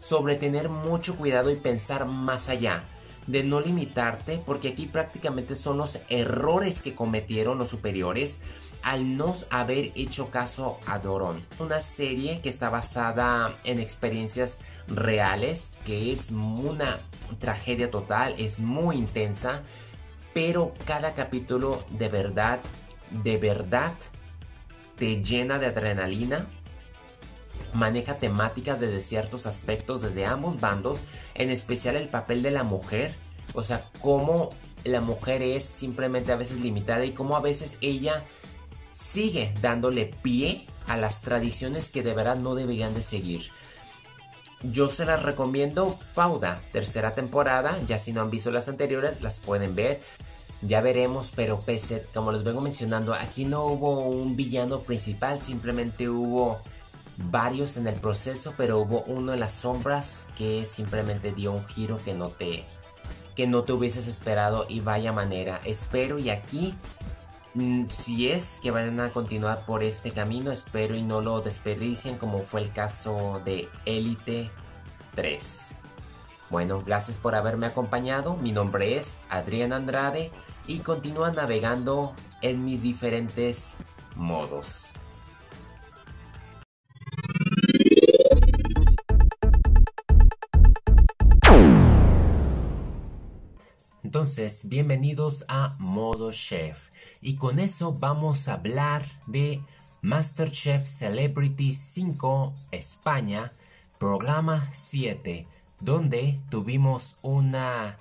sobre 0.01 0.37
tener 0.37 0.69
mucho 0.69 1.17
cuidado 1.17 1.51
y 1.51 1.57
pensar 1.57 2.07
más 2.07 2.49
allá 2.49 2.85
de 3.29 3.45
no 3.45 3.61
limitarte, 3.61 4.43
porque 4.45 4.69
aquí 4.69 4.87
prácticamente 4.87 5.55
son 5.55 5.77
los 5.77 6.01
errores 6.09 6.83
que 6.83 6.95
cometieron 6.95 7.59
los 7.59 7.69
superiores 7.69 8.39
al 8.83 9.17
no 9.17 9.35
haber 9.51 9.93
hecho 9.97 10.31
caso 10.31 10.81
a 10.87 10.99
Doron. 10.99 11.41
Una 11.59 11.81
serie 11.81 12.41
que 12.41 12.49
está 12.49 12.71
basada 12.71 13.55
en 13.65 13.81
experiencias 13.81 14.59
reales, 14.87 15.75
que 15.85 16.11
es 16.11 16.31
una 16.31 17.01
tragedia 17.39 17.91
total, 17.91 18.35
es 18.39 18.61
muy 18.61 18.97
intensa, 18.97 19.63
pero 20.33 20.73
cada 20.87 21.15
capítulo 21.15 21.85
de 21.91 22.09
verdad, 22.09 22.61
de 23.11 23.37
verdad, 23.37 23.93
te 24.97 25.23
llena 25.23 25.59
de 25.59 25.67
adrenalina 25.67 26.47
maneja 27.73 28.19
temáticas 28.19 28.81
desde 28.81 29.01
ciertos 29.01 29.47
aspectos 29.47 30.03
desde 30.03 30.27
ambos 30.27 30.61
bandos, 30.61 31.01
en 31.35 31.51
especial 31.51 31.97
el 31.97 32.09
papel 32.09 32.43
de 32.43 32.51
la 32.51 32.65
mujer, 32.65 33.15
o 33.55 33.63
sea, 33.63 33.85
cómo 34.01 34.51
la 34.85 35.01
mujer 35.01 35.43
es 35.43 35.65
simplemente 35.65 36.33
a 36.33 36.37
veces 36.37 36.61
limitada 36.61 37.05
y 37.05 37.13
cómo 37.13 37.37
a 37.37 37.41
veces 37.41 37.79
ella 37.81 38.25
sigue 38.93 39.55
dándole 39.61 40.07
pie 40.07 40.67
a 40.87 40.97
las 40.97 41.21
tradiciones 41.21 41.91
que 41.91 42.03
de 42.03 42.15
verdad 42.15 42.37
no 42.37 42.55
deberían 42.55 42.95
de 42.95 43.03
seguir. 43.03 43.51
Yo 44.63 44.89
se 44.89 45.05
las 45.05 45.23
recomiendo 45.23 45.97
Fauda, 46.15 46.61
tercera 46.73 47.15
temporada, 47.15 47.79
ya 47.87 47.99
si 47.99 48.13
no 48.13 48.23
han 48.23 48.31
visto 48.31 48.51
las 48.51 48.69
anteriores 48.69 49.21
las 49.21 49.39
pueden 49.39 49.77
ver. 49.77 50.01
Ya 50.63 50.81
veremos, 50.81 51.33
pero 51.37 51.61
pese, 51.61 52.05
como 52.13 52.33
les 52.33 52.43
vengo 52.43 52.61
mencionando, 52.61 53.15
aquí 53.15 53.45
no 53.45 53.65
hubo 53.67 54.01
un 54.09 54.35
villano 54.35 54.81
principal, 54.81 55.41
simplemente 55.41 56.09
hubo 56.09 56.59
varios 57.19 57.77
en 57.77 57.87
el 57.87 57.95
proceso, 57.95 58.55
pero 58.57 58.79
hubo 58.79 59.03
uno 59.03 59.33
en 59.33 59.41
las 59.41 59.53
sombras 59.53 60.29
que 60.37 60.65
simplemente 60.67 61.33
dio 61.33 61.53
un 61.53 61.67
giro 61.67 62.01
que 62.05 62.15
no 62.15 62.29
te 62.29 62.65
que 63.35 63.47
no 63.47 63.63
te 63.63 63.73
hubieses 63.73 64.09
esperado 64.09 64.67
y 64.69 64.81
vaya 64.81 65.13
manera. 65.13 65.61
Espero 65.65 66.19
y 66.19 66.29
aquí 66.29 66.75
mm, 67.55 67.85
si 67.89 68.31
es 68.31 68.59
que 68.61 68.73
van 68.73 68.99
a 68.99 69.13
continuar 69.13 69.65
por 69.65 69.85
este 69.85 70.11
camino, 70.11 70.51
espero 70.51 70.97
y 70.97 71.03
no 71.03 71.21
lo 71.21 71.41
desperdicien 71.41 72.19
como 72.19 72.41
fue 72.41 72.63
el 72.63 72.73
caso 72.73 73.41
de 73.45 73.69
Elite 73.85 74.51
3. 75.15 75.75
Bueno, 76.51 76.83
gracias 76.85 77.19
por 77.19 77.37
haberme 77.37 77.67
acompañado. 77.67 78.37
Mi 78.39 78.51
nombre 78.51 78.97
es 78.97 79.19
Adrián 79.29 79.73
Andrade 79.73 80.33
y 80.67 80.79
continúa 80.79 81.31
navegando 81.31 82.17
en 82.43 82.65
mis 82.65 82.83
diferentes 82.83 83.75
modos. 84.17 84.95
Entonces, 94.09 94.71
bienvenidos 94.71 95.45
a 95.49 95.77
Modo 95.79 96.33
Chef. 96.33 96.89
Y 97.21 97.37
con 97.37 97.59
eso 97.59 97.93
vamos 97.93 98.49
a 98.49 98.55
hablar 98.55 99.05
de 99.27 99.61
MasterChef 100.01 100.87
Celebrity 100.87 101.75
5 101.75 102.55
España, 102.71 103.53
programa 103.99 104.71
7, 104.73 105.47
donde 105.81 106.41
tuvimos 106.49 107.17
una, 107.21 107.99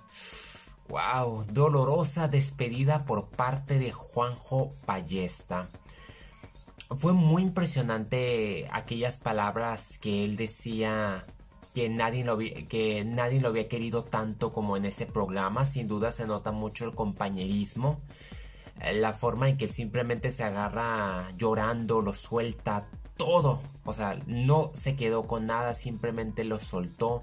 wow, 0.88 1.44
dolorosa 1.52 2.30
despedida 2.30 3.04
por 3.04 3.28
parte 3.28 3.78
de 3.78 3.92
Juanjo 3.92 4.72
Ballesta. 4.86 5.68
Fue 6.96 7.12
muy 7.12 7.42
impresionante 7.42 8.70
aquellas 8.72 9.20
palabras 9.20 9.98
que 9.98 10.24
él 10.24 10.38
decía 10.38 11.26
que 11.77 11.89
nadie, 11.89 12.24
lo, 12.25 12.39
que 12.39 13.03
nadie 13.05 13.39
lo 13.39 13.50
había 13.50 13.67
querido 13.67 14.03
tanto 14.03 14.51
como 14.51 14.77
en 14.77 14.86
ese 14.86 15.05
programa. 15.05 15.63
Sin 15.67 15.88
duda 15.88 16.12
se 16.12 16.25
nota 16.25 16.51
mucho 16.51 16.86
el 16.86 16.96
compañerismo. 16.96 18.01
Eh, 18.81 18.96
la 18.96 19.13
forma 19.13 19.48
en 19.48 19.57
que 19.57 19.67
simplemente 19.67 20.31
se 20.31 20.43
agarra 20.43 21.29
llorando, 21.38 22.01
lo 22.01 22.13
suelta 22.13 22.88
todo. 23.15 23.62
O 23.86 23.93
sea, 23.93 24.19
no 24.25 24.72
se 24.74 24.96
quedó 24.96 25.27
con 25.27 25.46
nada, 25.46 25.75
simplemente 25.75 26.46
lo 26.46 26.60
soltó. 26.60 27.22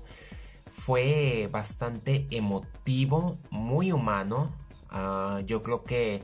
Fue 0.71 1.49
bastante 1.51 2.29
emotivo, 2.31 3.37
muy 3.51 3.91
humano. 3.91 4.53
Ah, 4.89 5.41
yo 5.45 5.65
creo 5.65 5.83
que 5.83 6.23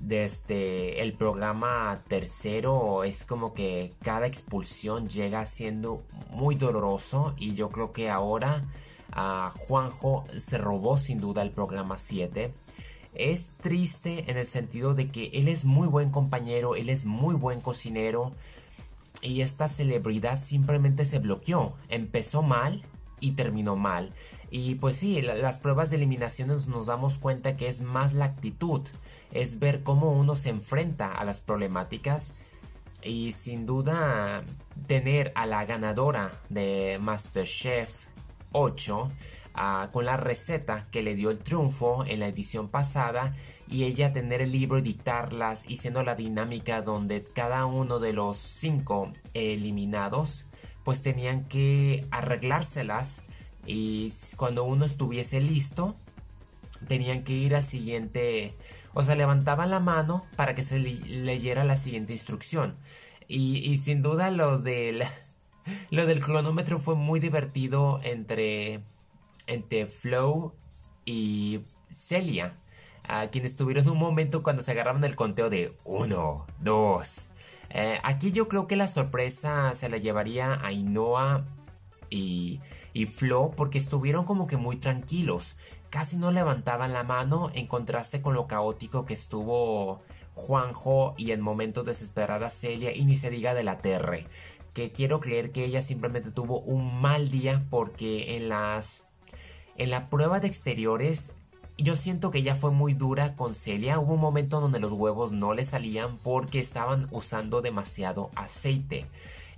Desde 0.00 1.02
el 1.02 1.12
programa 1.12 2.00
tercero 2.08 3.04
es 3.04 3.24
como 3.26 3.52
que 3.52 3.92
cada 4.02 4.26
expulsión 4.26 5.08
llega 5.08 5.44
siendo 5.44 6.02
muy 6.30 6.54
doloroso 6.54 7.34
y 7.36 7.54
yo 7.54 7.70
creo 7.70 7.92
que 7.92 8.08
ahora 8.08 8.64
Juanjo 9.68 10.24
se 10.38 10.58
robó 10.58 10.96
sin 10.96 11.20
duda 11.20 11.42
el 11.42 11.50
programa 11.50 11.98
7. 11.98 12.52
Es 13.14 13.52
triste 13.60 14.30
en 14.30 14.36
el 14.36 14.46
sentido 14.46 14.94
de 14.94 15.08
que 15.08 15.30
él 15.34 15.48
es 15.48 15.64
muy 15.64 15.88
buen 15.88 16.10
compañero, 16.10 16.76
él 16.76 16.88
es 16.88 17.04
muy 17.04 17.34
buen 17.34 17.60
cocinero 17.60 18.32
y 19.22 19.40
esta 19.40 19.68
celebridad 19.68 20.38
simplemente 20.38 21.04
se 21.04 21.18
bloqueó. 21.18 21.74
Empezó 21.88 22.42
mal 22.42 22.82
y 23.20 23.32
terminó 23.32 23.76
mal. 23.76 24.12
Y 24.50 24.76
pues 24.76 24.98
sí, 24.98 25.20
las 25.22 25.58
pruebas 25.58 25.90
de 25.90 25.96
eliminaciones 25.96 26.68
nos 26.68 26.86
damos 26.86 27.18
cuenta 27.18 27.56
que 27.56 27.68
es 27.68 27.82
más 27.82 28.12
la 28.14 28.26
actitud 28.26 28.82
es 29.40 29.58
ver 29.58 29.82
cómo 29.82 30.12
uno 30.12 30.36
se 30.36 30.50
enfrenta 30.50 31.12
a 31.12 31.24
las 31.24 31.40
problemáticas 31.40 32.32
y 33.02 33.32
sin 33.32 33.66
duda 33.66 34.42
tener 34.86 35.32
a 35.34 35.46
la 35.46 35.64
ganadora 35.64 36.32
de 36.48 36.98
MasterChef 37.00 38.06
8 38.52 39.12
ah, 39.54 39.88
con 39.92 40.04
la 40.04 40.16
receta 40.16 40.86
que 40.90 41.02
le 41.02 41.14
dio 41.14 41.30
el 41.30 41.38
triunfo 41.38 42.04
en 42.06 42.20
la 42.20 42.28
edición 42.28 42.68
pasada 42.68 43.34
y 43.68 43.84
ella 43.84 44.12
tener 44.12 44.42
el 44.42 44.52
libro, 44.52 44.78
editarlas 44.78 45.68
y 45.68 45.76
siendo 45.76 46.02
la 46.02 46.14
dinámica 46.14 46.82
donde 46.82 47.22
cada 47.22 47.66
uno 47.66 47.98
de 47.98 48.12
los 48.12 48.38
cinco 48.38 49.12
eliminados 49.34 50.46
pues 50.84 51.02
tenían 51.02 51.44
que 51.44 52.06
arreglárselas 52.10 53.22
y 53.66 54.12
cuando 54.36 54.62
uno 54.62 54.84
estuviese 54.84 55.40
listo, 55.40 55.96
tenían 56.86 57.24
que 57.24 57.32
ir 57.32 57.54
al 57.54 57.64
siguiente, 57.64 58.54
o 58.94 59.02
sea, 59.02 59.14
levantaban 59.14 59.70
la 59.70 59.80
mano 59.80 60.24
para 60.36 60.54
que 60.54 60.62
se 60.62 60.78
leyera 60.78 61.64
la 61.64 61.76
siguiente 61.76 62.12
instrucción. 62.12 62.74
Y, 63.28 63.76
sin 63.78 64.02
duda 64.02 64.30
lo 64.30 64.58
del, 64.58 65.02
lo 65.90 66.06
del 66.06 66.20
cronómetro 66.20 66.78
fue 66.78 66.94
muy 66.94 67.20
divertido 67.20 68.00
entre, 68.04 68.80
entre 69.46 69.86
Flow 69.86 70.54
y 71.04 71.60
Celia, 71.90 72.54
a 73.08 73.28
quienes 73.28 73.56
tuvieron 73.56 73.88
un 73.88 73.98
momento 73.98 74.42
cuando 74.42 74.62
se 74.62 74.72
agarraban 74.72 75.04
el 75.04 75.16
conteo 75.16 75.50
de 75.50 75.72
uno, 75.84 76.46
dos. 76.60 77.28
Eh, 77.70 77.98
aquí 78.04 78.32
yo 78.32 78.48
creo 78.48 78.66
que 78.66 78.76
la 78.76 78.86
sorpresa 78.88 79.74
se 79.74 79.88
la 79.88 79.98
llevaría 79.98 80.64
a 80.64 80.72
Inoa 80.72 81.44
y, 82.10 82.60
y 82.92 83.06
Flo 83.06 83.52
porque 83.56 83.78
estuvieron 83.78 84.24
como 84.24 84.46
que 84.46 84.56
muy 84.56 84.76
tranquilos. 84.76 85.56
Casi 85.90 86.16
no 86.16 86.30
levantaban 86.30 86.92
la 86.92 87.02
mano 87.02 87.50
en 87.54 87.66
contraste 87.66 88.20
con 88.20 88.34
lo 88.34 88.46
caótico 88.46 89.04
que 89.04 89.14
estuvo 89.14 90.00
Juanjo 90.34 91.14
y 91.16 91.32
en 91.32 91.40
momentos 91.40 91.86
desesperada 91.86 92.50
Celia 92.50 92.94
y 92.94 93.04
ni 93.04 93.16
se 93.16 93.30
diga 93.30 93.54
de 93.54 93.64
la 93.64 93.78
Terre. 93.78 94.26
Que 94.74 94.92
quiero 94.92 95.20
creer 95.20 95.52
que 95.52 95.64
ella 95.64 95.80
simplemente 95.80 96.30
tuvo 96.30 96.60
un 96.60 97.00
mal 97.00 97.30
día 97.30 97.64
porque 97.70 98.36
en 98.36 98.48
las... 98.48 99.04
En 99.78 99.90
la 99.90 100.08
prueba 100.08 100.40
de 100.40 100.48
exteriores 100.48 101.32
yo 101.78 101.94
siento 101.94 102.30
que 102.30 102.38
ella 102.38 102.54
fue 102.54 102.70
muy 102.70 102.94
dura 102.94 103.34
con 103.36 103.54
Celia. 103.54 103.98
Hubo 103.98 104.14
un 104.14 104.20
momento 104.20 104.60
donde 104.60 104.80
los 104.80 104.92
huevos 104.92 105.32
no 105.32 105.52
le 105.52 105.64
salían 105.64 106.16
porque 106.18 106.58
estaban 106.58 107.08
usando 107.10 107.60
demasiado 107.60 108.30
aceite. 108.34 109.06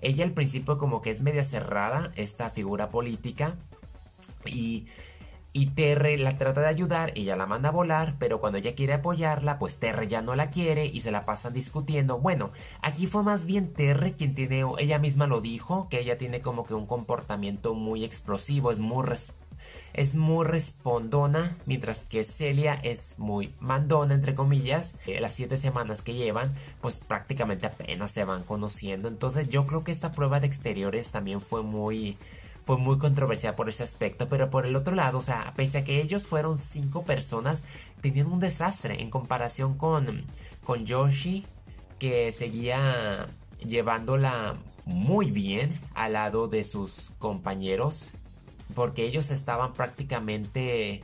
Ella 0.00 0.25
al 0.25 0.32
principio 0.32 0.78
como 0.78 1.00
que 1.00 1.11
es 1.11 1.23
media 1.23 1.44
cerrada, 1.44 2.12
esta 2.16 2.50
figura 2.50 2.88
política. 2.88 3.54
Y, 4.44 4.87
y 5.52 5.67
Terre 5.67 6.19
la 6.19 6.37
trata 6.37 6.61
de 6.61 6.69
ayudar, 6.69 7.12
ella 7.14 7.37
la 7.37 7.47
manda 7.47 7.71
a 7.71 7.73
volar, 7.73 8.17
pero 8.19 8.40
cuando 8.40 8.59
ella 8.59 8.75
quiere 8.75 8.95
apoyarla, 8.95 9.59
pues 9.59 9.78
Terre 9.78 10.09
ya 10.09 10.23
no 10.23 10.35
la 10.35 10.50
quiere 10.50 10.87
y 10.87 11.00
se 11.00 11.11
la 11.11 11.25
pasan 11.25 11.55
discutiendo. 11.55 12.19
Bueno, 12.19 12.50
aquí 12.83 13.07
fue 13.07 13.23
más 13.23 13.45
bien 13.45 13.73
Terre 13.73 14.14
quien 14.14 14.35
tiene, 14.35 14.64
ella 14.78 14.99
misma 14.99 15.26
lo 15.26 15.40
dijo, 15.40 15.88
que 15.88 16.00
ella 16.00 16.19
tiene 16.19 16.40
como 16.40 16.64
que 16.64 16.75
un 16.75 16.87
comportamiento 16.87 17.75
muy 17.75 18.05
explosivo, 18.05 18.71
es 18.71 18.78
muy 18.78 19.07
es 19.95 20.14
muy 20.14 20.47
respondona, 20.47 21.57
mientras 21.67 22.05
que 22.05 22.25
Celia 22.25 22.75
es 22.75 23.19
muy 23.19 23.52
mandona, 23.59 24.14
entre 24.14 24.35
comillas. 24.35 24.95
Eh, 25.07 25.21
las 25.21 25.33
siete 25.33 25.57
semanas 25.57 26.02
que 26.02 26.14
llevan, 26.14 26.55
pues 26.81 27.00
prácticamente 27.00 27.67
apenas 27.67 28.12
se 28.12 28.25
van 28.25 28.45
conociendo. 28.45 29.09
Entonces 29.09 29.49
yo 29.49 29.67
creo 29.67 29.85
que 29.85 29.93
esta 29.93 30.12
prueba 30.12 30.40
de 30.40 30.47
exteriores 30.47 31.11
también 31.11 31.40
fue 31.40 31.62
muy 31.62 32.17
fue 32.68 32.76
muy 32.76 32.98
controversial 32.98 33.54
por 33.54 33.70
ese 33.70 33.82
aspecto, 33.82 34.28
pero 34.28 34.50
por 34.50 34.66
el 34.66 34.76
otro 34.76 34.94
lado, 34.94 35.16
o 35.16 35.22
sea, 35.22 35.54
pese 35.56 35.78
a 35.78 35.84
que 35.84 36.02
ellos 36.02 36.26
fueron 36.26 36.58
cinco 36.58 37.02
personas, 37.02 37.62
tenían 38.02 38.26
un 38.26 38.40
desastre 38.40 39.00
en 39.00 39.08
comparación 39.08 39.78
con, 39.78 40.26
con 40.64 40.84
Yoshi, 40.84 41.46
que 41.98 42.30
seguía 42.30 43.26
llevándola 43.66 44.58
muy 44.84 45.30
bien 45.30 45.80
al 45.94 46.12
lado 46.12 46.46
de 46.46 46.62
sus 46.62 47.12
compañeros 47.16 48.10
porque 48.75 49.06
ellos 49.06 49.30
estaban 49.30 49.72
prácticamente 49.72 51.02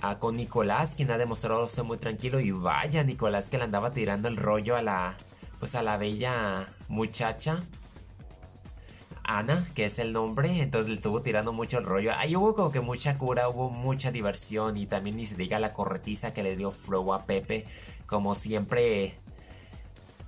ah, 0.00 0.18
con 0.18 0.36
Nicolás, 0.36 0.96
quien 0.96 1.12
ha 1.12 1.18
demostrado 1.18 1.68
ser 1.68 1.84
muy 1.84 1.98
tranquilo 1.98 2.40
y 2.40 2.50
vaya 2.50 3.04
Nicolás 3.04 3.46
que 3.46 3.58
le 3.58 3.62
andaba 3.62 3.92
tirando 3.92 4.26
el 4.26 4.36
rollo 4.36 4.74
a 4.74 4.82
la 4.82 5.14
pues 5.60 5.76
a 5.76 5.84
la 5.84 5.98
bella 5.98 6.66
muchacha 6.88 7.62
Ana, 9.24 9.66
que 9.74 9.86
es 9.86 9.98
el 9.98 10.12
nombre, 10.12 10.60
entonces 10.60 10.90
le 10.90 10.96
estuvo 10.96 11.22
tirando 11.22 11.52
mucho 11.52 11.78
el 11.78 11.84
rollo. 11.84 12.12
Ahí 12.16 12.36
hubo 12.36 12.54
como 12.54 12.70
que 12.70 12.80
mucha 12.80 13.18
cura, 13.18 13.48
hubo 13.48 13.70
mucha 13.70 14.12
diversión 14.12 14.76
y 14.76 14.86
también 14.86 15.16
ni 15.16 15.26
se 15.26 15.36
diga 15.36 15.58
la 15.58 15.72
corretiza 15.72 16.34
que 16.34 16.42
le 16.42 16.56
dio 16.56 16.70
Flow 16.70 17.14
a 17.14 17.24
Pepe, 17.24 17.66
como 18.06 18.34
siempre. 18.34 19.14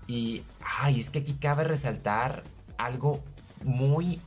Y, 0.07 0.43
ay, 0.61 1.01
es 1.01 1.11
que 1.11 1.21
aquí 1.21 1.35
cabe 1.35 1.65
resaltar 1.65 2.43
algo 2.79 3.23
muy 3.63 4.21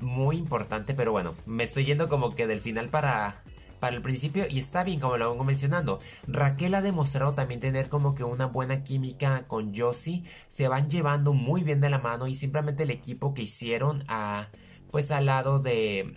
muy 0.00 0.36
importante, 0.36 0.94
pero 0.94 1.12
bueno, 1.12 1.34
me 1.46 1.64
estoy 1.64 1.84
yendo 1.84 2.08
como 2.08 2.34
que 2.34 2.46
del 2.46 2.60
final 2.60 2.88
para, 2.88 3.42
para 3.80 3.96
el 3.96 4.02
principio 4.02 4.44
y 4.48 4.58
está 4.58 4.84
bien 4.84 5.00
como 5.00 5.16
lo 5.16 5.30
vengo 5.30 5.44
mencionando. 5.44 5.98
Raquel 6.26 6.74
ha 6.74 6.82
demostrado 6.82 7.34
también 7.34 7.60
tener 7.60 7.88
como 7.88 8.14
que 8.14 8.24
una 8.24 8.46
buena 8.46 8.84
química 8.84 9.44
con 9.46 9.74
Josie, 9.74 10.22
se 10.48 10.68
van 10.68 10.90
llevando 10.90 11.32
muy 11.32 11.62
bien 11.62 11.80
de 11.80 11.90
la 11.90 11.98
mano 11.98 12.26
y 12.26 12.34
simplemente 12.34 12.84
el 12.84 12.90
equipo 12.90 13.34
que 13.34 13.42
hicieron 13.42 14.04
a 14.08 14.48
pues 14.90 15.10
al 15.10 15.26
lado 15.26 15.58
de 15.58 16.14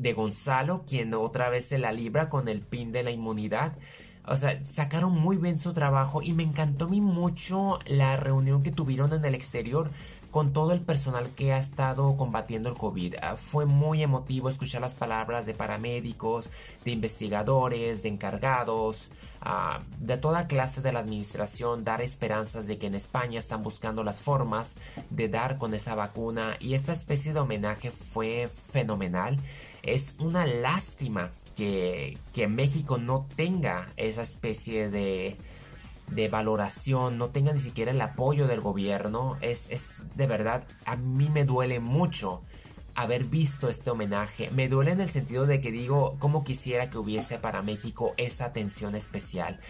de 0.00 0.14
Gonzalo, 0.14 0.84
quien 0.86 1.12
otra 1.12 1.50
vez 1.50 1.66
se 1.66 1.78
la 1.78 1.92
libra 1.92 2.30
con 2.30 2.48
el 2.48 2.60
pin 2.60 2.90
de 2.90 3.02
la 3.02 3.10
inmunidad. 3.10 3.76
O 4.30 4.36
sea, 4.36 4.64
sacaron 4.64 5.18
muy 5.18 5.38
bien 5.38 5.58
su 5.58 5.72
trabajo 5.72 6.22
y 6.22 6.32
me 6.34 6.44
encantó 6.44 6.84
a 6.84 6.88
mí 6.88 7.00
mucho 7.00 7.80
la 7.84 8.14
reunión 8.16 8.62
que 8.62 8.70
tuvieron 8.70 9.12
en 9.12 9.24
el 9.24 9.34
exterior 9.34 9.90
con 10.30 10.52
todo 10.52 10.70
el 10.70 10.78
personal 10.82 11.30
que 11.30 11.52
ha 11.52 11.58
estado 11.58 12.16
combatiendo 12.16 12.68
el 12.68 12.78
COVID. 12.78 13.16
Ah, 13.20 13.34
fue 13.34 13.66
muy 13.66 14.04
emotivo 14.04 14.48
escuchar 14.48 14.82
las 14.82 14.94
palabras 14.94 15.46
de 15.46 15.54
paramédicos, 15.54 16.48
de 16.84 16.92
investigadores, 16.92 18.04
de 18.04 18.10
encargados, 18.10 19.10
ah, 19.40 19.80
de 19.98 20.16
toda 20.16 20.46
clase 20.46 20.80
de 20.80 20.92
la 20.92 21.00
administración, 21.00 21.82
dar 21.82 22.00
esperanzas 22.00 22.68
de 22.68 22.78
que 22.78 22.86
en 22.86 22.94
España 22.94 23.40
están 23.40 23.64
buscando 23.64 24.04
las 24.04 24.22
formas 24.22 24.76
de 25.10 25.28
dar 25.28 25.58
con 25.58 25.74
esa 25.74 25.96
vacuna 25.96 26.56
y 26.60 26.74
esta 26.74 26.92
especie 26.92 27.32
de 27.32 27.40
homenaje 27.40 27.90
fue 27.90 28.48
fenomenal. 28.70 29.40
Es 29.82 30.14
una 30.20 30.46
lástima 30.46 31.30
que, 31.56 32.18
que 32.32 32.48
México 32.48 32.98
no 32.98 33.26
tenga 33.36 33.92
esa 33.96 34.22
especie 34.22 34.90
de 34.90 35.36
de 36.10 36.28
valoración, 36.28 37.18
no 37.18 37.28
tenga 37.28 37.52
ni 37.52 37.60
siquiera 37.60 37.92
el 37.92 38.00
apoyo 38.00 38.48
del 38.48 38.60
gobierno, 38.60 39.38
es, 39.40 39.68
es 39.70 39.94
de 40.16 40.26
verdad, 40.26 40.64
a 40.84 40.96
mí 40.96 41.28
me 41.28 41.44
duele 41.44 41.78
mucho 41.78 42.42
haber 42.94 43.24
visto 43.24 43.68
este 43.68 43.90
homenaje. 43.90 44.50
Me 44.50 44.68
duele 44.68 44.92
en 44.92 45.00
el 45.00 45.10
sentido 45.10 45.46
de 45.46 45.60
que 45.60 45.70
digo, 45.70 46.16
como 46.18 46.44
quisiera 46.44 46.90
que 46.90 46.98
hubiese 46.98 47.38
para 47.38 47.62
México 47.62 48.14
esa 48.16 48.46
atención 48.46 48.94
especial. 48.94 49.60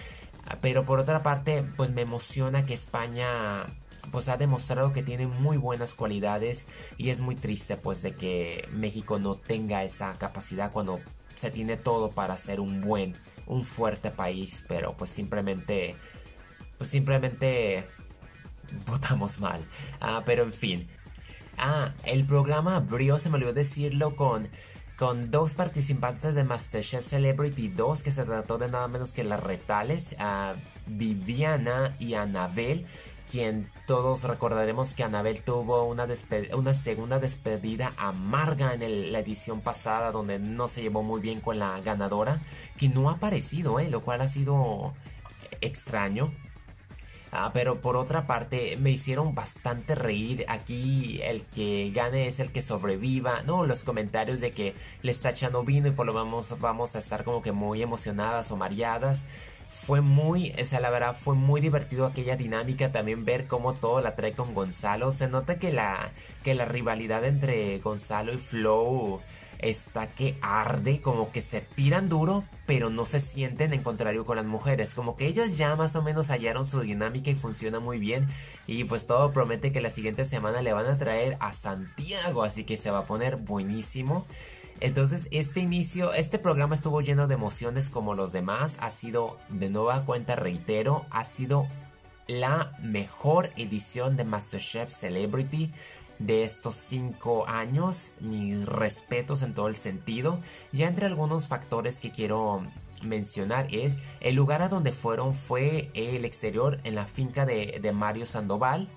Pero 0.60 0.84
por 0.84 0.98
otra 0.98 1.22
parte, 1.22 1.62
pues 1.76 1.90
me 1.90 2.02
emociona 2.02 2.64
que 2.66 2.74
España 2.74 3.66
pues 4.10 4.28
ha 4.28 4.36
demostrado 4.36 4.92
que 4.92 5.02
tiene 5.02 5.26
muy 5.26 5.58
buenas 5.58 5.94
cualidades 5.94 6.66
y 6.96 7.10
es 7.10 7.20
muy 7.20 7.36
triste 7.36 7.76
pues 7.76 8.00
de 8.02 8.14
que 8.14 8.66
México 8.72 9.18
no 9.18 9.34
tenga 9.34 9.84
esa 9.84 10.16
capacidad 10.18 10.72
cuando 10.72 11.00
se 11.40 11.50
tiene 11.50 11.76
todo 11.76 12.10
para 12.10 12.36
ser 12.36 12.60
un 12.60 12.80
buen, 12.80 13.14
un 13.46 13.64
fuerte 13.64 14.10
país, 14.10 14.64
pero 14.68 14.96
pues 14.96 15.10
simplemente 15.10 15.96
pues 16.80 16.88
simplemente 16.88 17.84
votamos 18.86 19.40
mal. 19.40 19.60
Ah, 20.00 20.22
pero 20.24 20.44
en 20.44 20.52
fin. 20.52 20.88
Ah, 21.58 21.92
el 22.04 22.24
programa 22.24 22.76
abrió, 22.76 23.18
se 23.18 23.28
me 23.28 23.36
olvidó 23.36 23.52
decirlo, 23.52 24.16
con, 24.16 24.48
con 24.96 25.30
dos 25.30 25.54
participantes 25.54 26.34
de 26.34 26.44
Masterchef 26.44 27.04
Celebrity 27.04 27.68
2, 27.68 28.02
que 28.02 28.10
se 28.10 28.24
trató 28.24 28.56
de 28.56 28.68
nada 28.68 28.88
menos 28.88 29.12
que 29.12 29.24
las 29.24 29.42
retales, 29.42 30.16
a 30.18 30.54
Viviana 30.86 31.96
y 31.98 32.14
Anabel, 32.14 32.86
quien 33.30 33.70
todos 33.86 34.24
recordaremos 34.24 34.92
que 34.92 35.04
Anabel 35.04 35.42
tuvo 35.42 35.84
una, 35.84 36.06
una 36.54 36.74
segunda 36.74 37.20
despedida 37.20 37.92
amarga 37.96 38.74
en 38.74 39.12
la 39.12 39.20
edición 39.20 39.60
pasada, 39.60 40.10
donde 40.10 40.38
no 40.38 40.66
se 40.66 40.82
llevó 40.82 41.02
muy 41.02 41.20
bien 41.20 41.40
con 41.40 41.58
la 41.58 41.80
ganadora, 41.80 42.40
que 42.78 42.88
no 42.88 43.08
ha 43.08 43.14
aparecido, 43.14 43.78
eh, 43.78 43.88
lo 43.88 44.02
cual 44.02 44.22
ha 44.22 44.28
sido 44.28 44.94
extraño. 45.60 46.32
Ah, 47.32 47.52
pero 47.54 47.80
por 47.80 47.96
otra 47.96 48.26
parte, 48.26 48.76
me 48.76 48.90
hicieron 48.90 49.36
bastante 49.36 49.94
reír. 49.94 50.44
Aquí 50.48 51.20
el 51.22 51.44
que 51.44 51.92
gane 51.94 52.26
es 52.26 52.40
el 52.40 52.50
que 52.50 52.62
sobreviva. 52.62 53.42
No, 53.42 53.64
los 53.64 53.84
comentarios 53.84 54.40
de 54.40 54.50
que 54.50 54.74
le 55.02 55.12
está 55.12 55.30
echando 55.30 55.62
vino 55.62 55.86
y 55.86 55.92
por 55.92 56.06
lo 56.06 56.12
vamos, 56.12 56.58
vamos 56.58 56.96
a 56.96 56.98
estar 56.98 57.22
como 57.22 57.40
que 57.40 57.52
muy 57.52 57.82
emocionadas 57.82 58.50
o 58.50 58.56
mareadas. 58.56 59.24
Fue 59.70 60.00
muy, 60.00 60.52
o 60.60 60.64
sea, 60.64 60.80
la 60.80 60.90
verdad, 60.90 61.16
fue 61.18 61.34
muy 61.34 61.60
divertido 61.60 62.04
aquella 62.04 62.36
dinámica. 62.36 62.92
También 62.92 63.24
ver 63.24 63.46
cómo 63.46 63.74
todo 63.74 64.00
la 64.00 64.16
trae 64.16 64.32
con 64.32 64.52
Gonzalo. 64.52 65.12
Se 65.12 65.28
nota 65.28 65.58
que 65.58 65.72
la, 65.72 66.10
que 66.42 66.54
la 66.54 66.64
rivalidad 66.64 67.24
entre 67.24 67.78
Gonzalo 67.78 68.34
y 68.34 68.38
Flow 68.38 69.20
está 69.60 70.08
que 70.08 70.36
arde, 70.40 71.00
como 71.00 71.30
que 71.32 71.40
se 71.40 71.60
tiran 71.60 72.08
duro, 72.08 72.44
pero 72.66 72.90
no 72.90 73.04
se 73.04 73.20
sienten 73.20 73.72
en 73.72 73.82
contrario 73.82 74.24
con 74.24 74.36
las 74.36 74.46
mujeres, 74.46 74.94
como 74.94 75.16
que 75.16 75.26
ellos 75.26 75.56
ya 75.56 75.76
más 75.76 75.96
o 75.96 76.02
menos 76.02 76.30
hallaron 76.30 76.66
su 76.66 76.80
dinámica 76.80 77.30
y 77.30 77.34
funciona 77.34 77.78
muy 77.78 77.98
bien 77.98 78.26
y 78.66 78.84
pues 78.84 79.06
todo 79.06 79.32
promete 79.32 79.72
que 79.72 79.80
la 79.80 79.90
siguiente 79.90 80.24
semana 80.24 80.62
le 80.62 80.72
van 80.72 80.86
a 80.86 80.98
traer 80.98 81.36
a 81.40 81.52
Santiago, 81.52 82.42
así 82.42 82.64
que 82.64 82.76
se 82.76 82.90
va 82.90 83.00
a 83.00 83.06
poner 83.06 83.36
buenísimo. 83.36 84.26
Entonces 84.80 85.28
este 85.30 85.60
inicio, 85.60 86.12
este 86.14 86.38
programa 86.38 86.74
estuvo 86.74 87.00
lleno 87.02 87.26
de 87.26 87.34
emociones 87.34 87.90
como 87.90 88.14
los 88.14 88.32
demás, 88.32 88.76
ha 88.80 88.90
sido 88.90 89.38
de 89.48 89.68
nueva 89.68 90.04
cuenta, 90.04 90.36
reitero, 90.36 91.04
ha 91.10 91.24
sido 91.24 91.66
la 92.26 92.72
mejor 92.82 93.50
edición 93.56 94.16
de 94.16 94.24
MasterChef 94.24 94.90
Celebrity 94.90 95.70
de 96.18 96.44
estos 96.44 96.76
cinco 96.76 97.46
años. 97.48 98.14
Mis 98.20 98.64
respetos 98.64 99.42
en 99.42 99.54
todo 99.54 99.68
el 99.68 99.76
sentido. 99.76 100.38
Ya 100.72 100.86
entre 100.86 101.06
algunos 101.06 101.48
factores 101.48 101.98
que 101.98 102.10
quiero 102.10 102.62
mencionar 103.02 103.66
es 103.74 103.98
el 104.20 104.36
lugar 104.36 104.62
a 104.62 104.68
donde 104.68 104.92
fueron 104.92 105.34
fue 105.34 105.90
el 105.94 106.24
exterior 106.24 106.78
en 106.84 106.94
la 106.94 107.06
finca 107.06 107.46
de, 107.46 107.78
de 107.80 107.92
Mario 107.92 108.26
Sandoval 108.26 108.88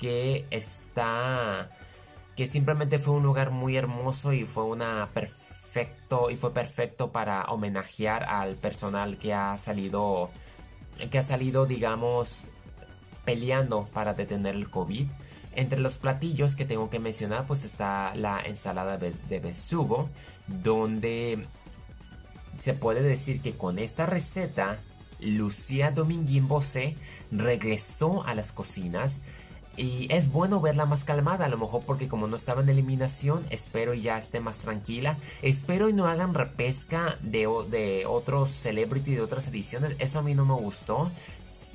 que 0.00 0.46
está 0.50 1.68
que 2.36 2.46
simplemente 2.46 2.98
fue 2.98 3.14
un 3.14 3.22
lugar 3.22 3.50
muy 3.50 3.76
hermoso 3.76 4.32
y 4.32 4.44
fue 4.44 4.64
una 4.64 5.08
perfecto 5.12 6.30
y 6.30 6.36
fue 6.36 6.52
perfecto 6.52 7.12
para 7.12 7.44
homenajear 7.44 8.24
al 8.24 8.56
personal 8.56 9.18
que 9.18 9.34
ha 9.34 9.56
salido 9.58 10.30
que 11.10 11.18
ha 11.18 11.22
salido 11.22 11.66
digamos 11.66 12.44
peleando 13.24 13.88
para 13.92 14.14
detener 14.14 14.54
el 14.54 14.68
COVID. 14.68 15.08
Entre 15.54 15.78
los 15.78 15.98
platillos 15.98 16.56
que 16.56 16.64
tengo 16.64 16.88
que 16.88 16.98
mencionar 16.98 17.46
pues 17.46 17.64
está 17.64 18.14
la 18.14 18.40
ensalada 18.40 18.96
de, 18.96 19.40
besugo 19.40 20.08
donde 20.46 21.46
se 22.58 22.74
puede 22.74 23.02
decir 23.02 23.42
que 23.42 23.56
con 23.56 23.78
esta 23.78 24.06
receta 24.06 24.80
Lucía 25.20 25.90
Dominguín 25.90 26.48
Bosé 26.48 26.96
regresó 27.30 28.24
a 28.24 28.34
las 28.34 28.52
cosinas 28.52 29.20
y 29.76 30.06
es 30.10 30.30
bueno 30.30 30.60
verla 30.60 30.84
más 30.84 31.04
calmada, 31.04 31.46
a 31.46 31.48
lo 31.48 31.56
mejor 31.56 31.82
porque 31.86 32.06
como 32.06 32.26
no 32.26 32.36
estaba 32.36 32.60
en 32.60 32.68
eliminación, 32.68 33.46
espero 33.48 33.94
ya 33.94 34.18
esté 34.18 34.40
más 34.40 34.58
tranquila. 34.58 35.16
Espero 35.40 35.88
y 35.88 35.94
no 35.94 36.06
hagan 36.06 36.34
repesca 36.34 37.16
de, 37.22 37.48
de 37.70 38.04
otros 38.06 38.50
celebrity 38.50 39.14
de 39.14 39.22
otras 39.22 39.48
ediciones. 39.48 39.96
Eso 39.98 40.18
a 40.18 40.22
mí 40.22 40.34
no 40.34 40.44
me 40.44 40.54
gustó. 40.54 41.10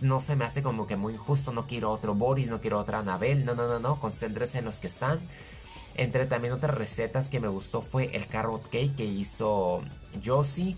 No 0.01 0.19
se 0.19 0.36
me 0.36 0.45
hace 0.45 0.62
como 0.62 0.86
que 0.86 0.95
muy 0.95 1.15
injusto. 1.15 1.51
No 1.51 1.65
quiero 1.65 1.89
otro 1.89 2.13
Boris, 2.13 2.49
no 2.49 2.62
quiero 2.62 2.79
otra 2.79 2.99
Anabel. 2.99 3.45
No, 3.45 3.55
no, 3.55 3.67
no, 3.67 3.79
no. 3.79 3.99
Concéntrese 3.99 4.60
en 4.60 4.65
los 4.65 4.79
que 4.79 4.88
están. 4.88 5.19
Entre 5.95 6.27
también 6.27 6.53
otras 6.53 6.75
recetas 6.75 7.29
que 7.29 7.39
me 7.39 7.47
gustó 7.47 7.81
fue 7.81 8.15
el 8.15 8.27
carrot 8.27 8.69
cake 8.69 8.95
que 8.95 9.05
hizo 9.05 9.81
Josie 10.23 10.77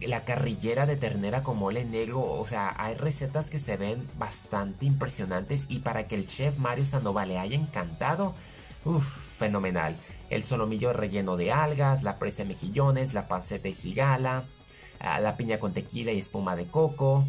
la 0.00 0.24
carrillera 0.24 0.86
de 0.86 0.96
ternera 0.96 1.42
con 1.42 1.58
mole 1.58 1.84
negro. 1.84 2.20
O 2.20 2.46
sea, 2.46 2.74
hay 2.78 2.94
recetas 2.94 3.50
que 3.50 3.58
se 3.58 3.76
ven 3.76 4.06
bastante 4.18 4.86
impresionantes 4.86 5.66
y 5.68 5.80
para 5.80 6.06
que 6.06 6.14
el 6.14 6.26
chef 6.26 6.58
Mario 6.58 6.84
Sandoval 6.84 7.28
le 7.28 7.38
haya 7.38 7.56
encantado, 7.56 8.34
uff, 8.84 9.04
fenomenal. 9.38 9.96
El 10.30 10.42
solomillo 10.42 10.92
relleno 10.92 11.36
de 11.36 11.52
algas, 11.52 12.02
la 12.02 12.18
presa 12.18 12.42
de 12.42 12.50
mejillones, 12.50 13.14
la 13.14 13.28
panceta 13.28 13.68
y 13.68 13.74
cigala, 13.74 14.44
ah, 15.00 15.20
la 15.20 15.36
piña 15.36 15.58
con 15.58 15.72
tequila 15.72 16.12
y 16.12 16.18
espuma 16.18 16.54
de 16.54 16.66
coco, 16.66 17.24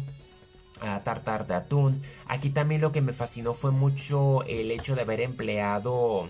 ah, 0.82 1.00
tartar 1.02 1.46
de 1.46 1.54
atún. 1.54 2.02
Aquí 2.26 2.50
también 2.50 2.80
lo 2.80 2.92
que 2.92 3.00
me 3.00 3.12
fascinó 3.12 3.54
fue 3.54 3.70
mucho 3.70 4.44
el 4.44 4.70
hecho 4.70 4.94
de 4.94 5.02
haber 5.02 5.20
empleado 5.20 6.28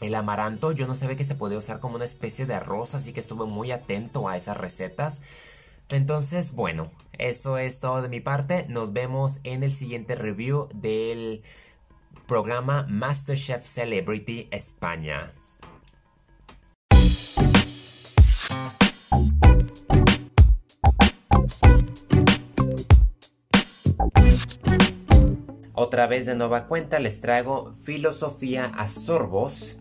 el 0.00 0.14
amaranto 0.14 0.72
yo 0.72 0.86
no 0.86 0.94
sabía 0.94 1.16
que 1.16 1.24
se 1.24 1.34
podía 1.34 1.58
usar 1.58 1.78
como 1.78 1.96
una 1.96 2.04
especie 2.04 2.46
de 2.46 2.54
arroz, 2.54 2.94
así 2.94 3.12
que 3.12 3.20
estuve 3.20 3.46
muy 3.46 3.70
atento 3.70 4.28
a 4.28 4.36
esas 4.36 4.56
recetas. 4.56 5.20
Entonces, 5.90 6.52
bueno, 6.52 6.90
eso 7.18 7.58
es 7.58 7.80
todo 7.80 8.00
de 8.00 8.08
mi 8.08 8.20
parte. 8.20 8.64
Nos 8.68 8.92
vemos 8.92 9.40
en 9.44 9.62
el 9.62 9.72
siguiente 9.72 10.14
review 10.14 10.68
del 10.74 11.42
programa 12.26 12.86
MasterChef 12.88 13.64
Celebrity 13.64 14.48
España. 14.50 15.32
Otra 25.74 26.06
vez 26.06 26.26
de 26.26 26.36
nueva 26.36 26.68
cuenta 26.68 27.00
les 27.00 27.20
traigo 27.20 27.72
filosofía 27.72 28.66
a 28.66 28.86
sorbos 28.86 29.79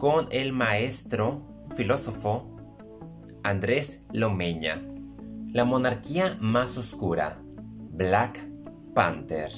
con 0.00 0.28
el 0.30 0.54
maestro 0.54 1.42
filósofo 1.76 2.56
Andrés 3.42 4.06
Lomeña. 4.10 4.80
La 5.52 5.66
monarquía 5.66 6.38
más 6.40 6.78
oscura, 6.78 7.42
Black 7.44 8.40
Panther. 8.94 9.52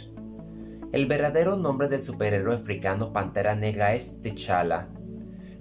El 0.90 1.06
verdadero 1.06 1.54
nombre 1.54 1.86
del 1.86 2.02
superhéroe 2.02 2.56
africano 2.56 3.12
Pantera 3.12 3.54
Negra 3.54 3.94
es 3.94 4.20
T'Challa. 4.20 4.88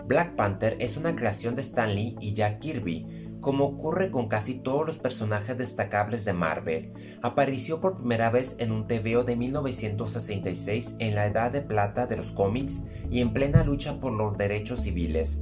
Black 0.08 0.36
Panther 0.36 0.78
es 0.80 0.98
una 0.98 1.16
creación 1.16 1.54
de 1.54 1.62
Stan 1.62 1.94
Lee 1.94 2.16
y 2.20 2.34
Jack 2.34 2.58
Kirby, 2.58 3.21
como 3.42 3.66
ocurre 3.66 4.12
con 4.12 4.28
casi 4.28 4.54
todos 4.54 4.86
los 4.86 4.98
personajes 5.00 5.58
destacables 5.58 6.24
de 6.24 6.34
Marvel, 6.34 6.94
apareció 7.22 7.82
por 7.82 7.98
primera 7.98 8.30
vez 8.30 8.56
en 8.60 8.72
un 8.72 8.88
TVO 8.88 9.24
de 9.24 9.36
1966 9.36 10.96
en 11.00 11.16
la 11.16 11.26
edad 11.26 11.52
de 11.52 11.62
plata 11.62 12.08
de 12.08 12.18
los 12.18 12.32
cómics 12.32 12.84
y 13.10 13.20
en 13.20 13.34
plena 13.34 13.64
lucha 13.64 14.00
por 14.00 14.14
los 14.14 14.38
derechos 14.38 14.82
civiles, 14.82 15.42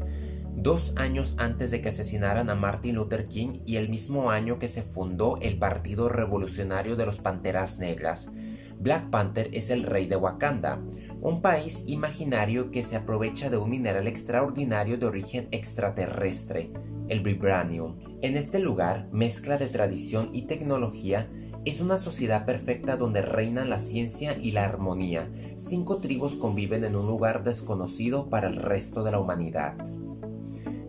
dos 0.56 0.96
años 0.98 1.36
antes 1.38 1.72
de 1.72 1.82
que 1.82 1.90
asesinaran 1.90 2.50
a 2.50 2.56
Martin 2.56 2.96
Luther 2.96 3.28
King 3.28 3.60
y 3.66 3.76
el 3.76 3.90
mismo 3.90 4.32
año 4.32 4.60
que 4.60 4.68
se 4.68 4.82
fundó 4.82 5.38
el 5.42 5.58
Partido 5.60 6.10
Revolucionario 6.10 6.96
de 6.96 7.06
los 7.06 7.18
Panteras 7.20 7.80
Negras. 7.80 8.32
Black 8.80 9.10
Panther 9.10 9.50
es 9.52 9.70
el 9.70 9.84
rey 9.84 10.06
de 10.06 10.16
Wakanda, 10.16 10.82
un 11.20 11.42
país 11.42 11.84
imaginario 11.88 12.72
que 12.72 12.82
se 12.82 12.96
aprovecha 12.96 13.50
de 13.50 13.58
un 13.58 13.70
mineral 13.70 14.08
extraordinario 14.08 14.98
de 14.98 15.06
origen 15.06 15.50
extraterrestre, 15.52 16.72
el 17.10 17.22
vibranium. 17.22 17.98
En 18.22 18.38
este 18.38 18.60
lugar, 18.60 19.10
mezcla 19.12 19.58
de 19.58 19.68
tradición 19.68 20.30
y 20.34 20.44
tecnología, 20.44 21.30
es 21.66 21.82
una 21.82 21.98
sociedad 21.98 22.46
perfecta 22.46 22.96
donde 22.96 23.22
reinan 23.22 23.70
la 23.70 23.80
ciencia 23.80 24.38
y 24.38 24.52
la 24.52 24.64
armonía. 24.64 25.30
Cinco 25.58 25.98
tribus 25.98 26.36
conviven 26.36 26.86
en 26.86 26.96
un 26.96 27.06
lugar 27.06 27.44
desconocido 27.44 28.30
para 28.30 28.48
el 28.48 28.56
resto 28.56 29.04
de 29.04 29.12
la 29.12 29.20
humanidad. 29.20 29.76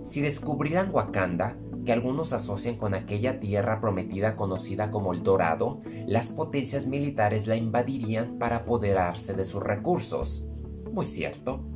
Si 0.03 0.21
descubrieran 0.21 0.91
Wakanda, 0.93 1.59
que 1.85 1.93
algunos 1.93 2.33
asocian 2.33 2.77
con 2.77 2.95
aquella 2.95 3.41
tierra 3.41 3.81
prometida 3.81 4.37
conocida 4.37 4.91
como 4.91 5.13
el 5.13 5.23
Dorado, 5.23 5.81
las 6.07 6.31
potencias 6.31 6.87
militares 6.87 7.47
la 7.47 7.57
invadirían 7.57 8.39
para 8.39 8.57
apoderarse 8.57 9.35
de 9.35 9.45
sus 9.45 9.63
recursos. 9.63 10.47
Muy 10.93 11.07
cierto. 11.07 11.70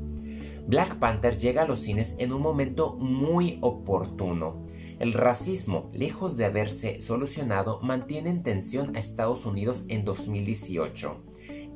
Black 0.66 0.98
Panther 0.98 1.36
llega 1.36 1.62
a 1.62 1.66
los 1.66 1.80
cines 1.80 2.16
en 2.18 2.32
un 2.32 2.40
momento 2.40 2.96
muy 2.96 3.58
oportuno. 3.60 4.64
El 4.98 5.12
racismo, 5.12 5.90
lejos 5.92 6.36
de 6.36 6.46
haberse 6.46 7.00
solucionado, 7.00 7.80
mantiene 7.82 8.30
en 8.30 8.42
tensión 8.42 8.96
a 8.96 8.98
Estados 8.98 9.44
Unidos 9.44 9.84
en 9.88 10.04
2018. 10.04 11.22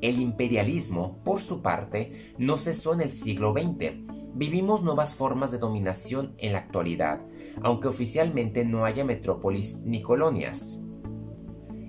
El 0.01 0.19
imperialismo, 0.19 1.21
por 1.23 1.41
su 1.41 1.61
parte, 1.61 2.33
no 2.37 2.57
cesó 2.57 2.93
en 2.93 3.01
el 3.01 3.11
siglo 3.11 3.53
XX. 3.53 3.93
Vivimos 4.33 4.81
nuevas 4.81 5.13
formas 5.13 5.51
de 5.51 5.59
dominación 5.59 6.33
en 6.37 6.53
la 6.53 6.59
actualidad, 6.59 7.21
aunque 7.61 7.89
oficialmente 7.89 8.65
no 8.65 8.85
haya 8.85 9.03
metrópolis 9.03 9.81
ni 9.85 10.01
colonias. 10.01 10.81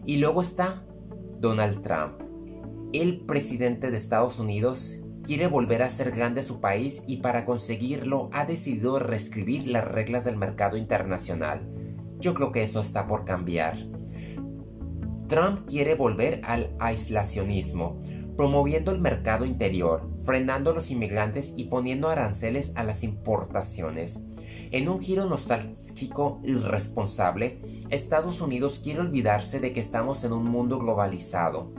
Y 0.04 0.16
luego 0.16 0.40
está 0.40 0.84
Donald 1.38 1.82
Trump, 1.82 2.20
el 2.92 3.20
presidente 3.24 3.90
de 3.90 3.96
Estados 3.96 4.40
Unidos 4.40 4.99
quiere 5.22 5.46
volver 5.46 5.82
a 5.82 5.88
ser 5.88 6.10
grande 6.10 6.42
su 6.42 6.60
país 6.60 7.04
y 7.06 7.18
para 7.18 7.44
conseguirlo 7.44 8.30
ha 8.32 8.44
decidido 8.44 8.98
reescribir 8.98 9.66
las 9.66 9.86
reglas 9.86 10.24
del 10.24 10.36
mercado 10.36 10.76
internacional. 10.76 11.68
Yo 12.18 12.34
creo 12.34 12.52
que 12.52 12.62
eso 12.62 12.80
está 12.80 13.06
por 13.06 13.24
cambiar. 13.24 13.76
Trump 15.28 15.60
quiere 15.66 15.94
volver 15.94 16.40
al 16.44 16.74
aislacionismo, 16.80 18.02
promoviendo 18.36 18.90
el 18.90 19.00
mercado 19.00 19.44
interior, 19.44 20.10
frenando 20.24 20.70
a 20.70 20.74
los 20.74 20.90
inmigrantes 20.90 21.54
y 21.56 21.64
poniendo 21.64 22.08
aranceles 22.08 22.72
a 22.74 22.84
las 22.84 23.04
importaciones. 23.04 24.26
En 24.72 24.88
un 24.88 25.00
giro 25.00 25.26
nostálgico 25.26 26.40
irresponsable, 26.44 27.60
Estados 27.90 28.40
Unidos 28.40 28.80
quiere 28.82 29.00
olvidarse 29.00 29.60
de 29.60 29.72
que 29.72 29.80
estamos 29.80 30.24
en 30.24 30.32
un 30.32 30.44
mundo 30.44 30.78
globalizado, 30.78 31.72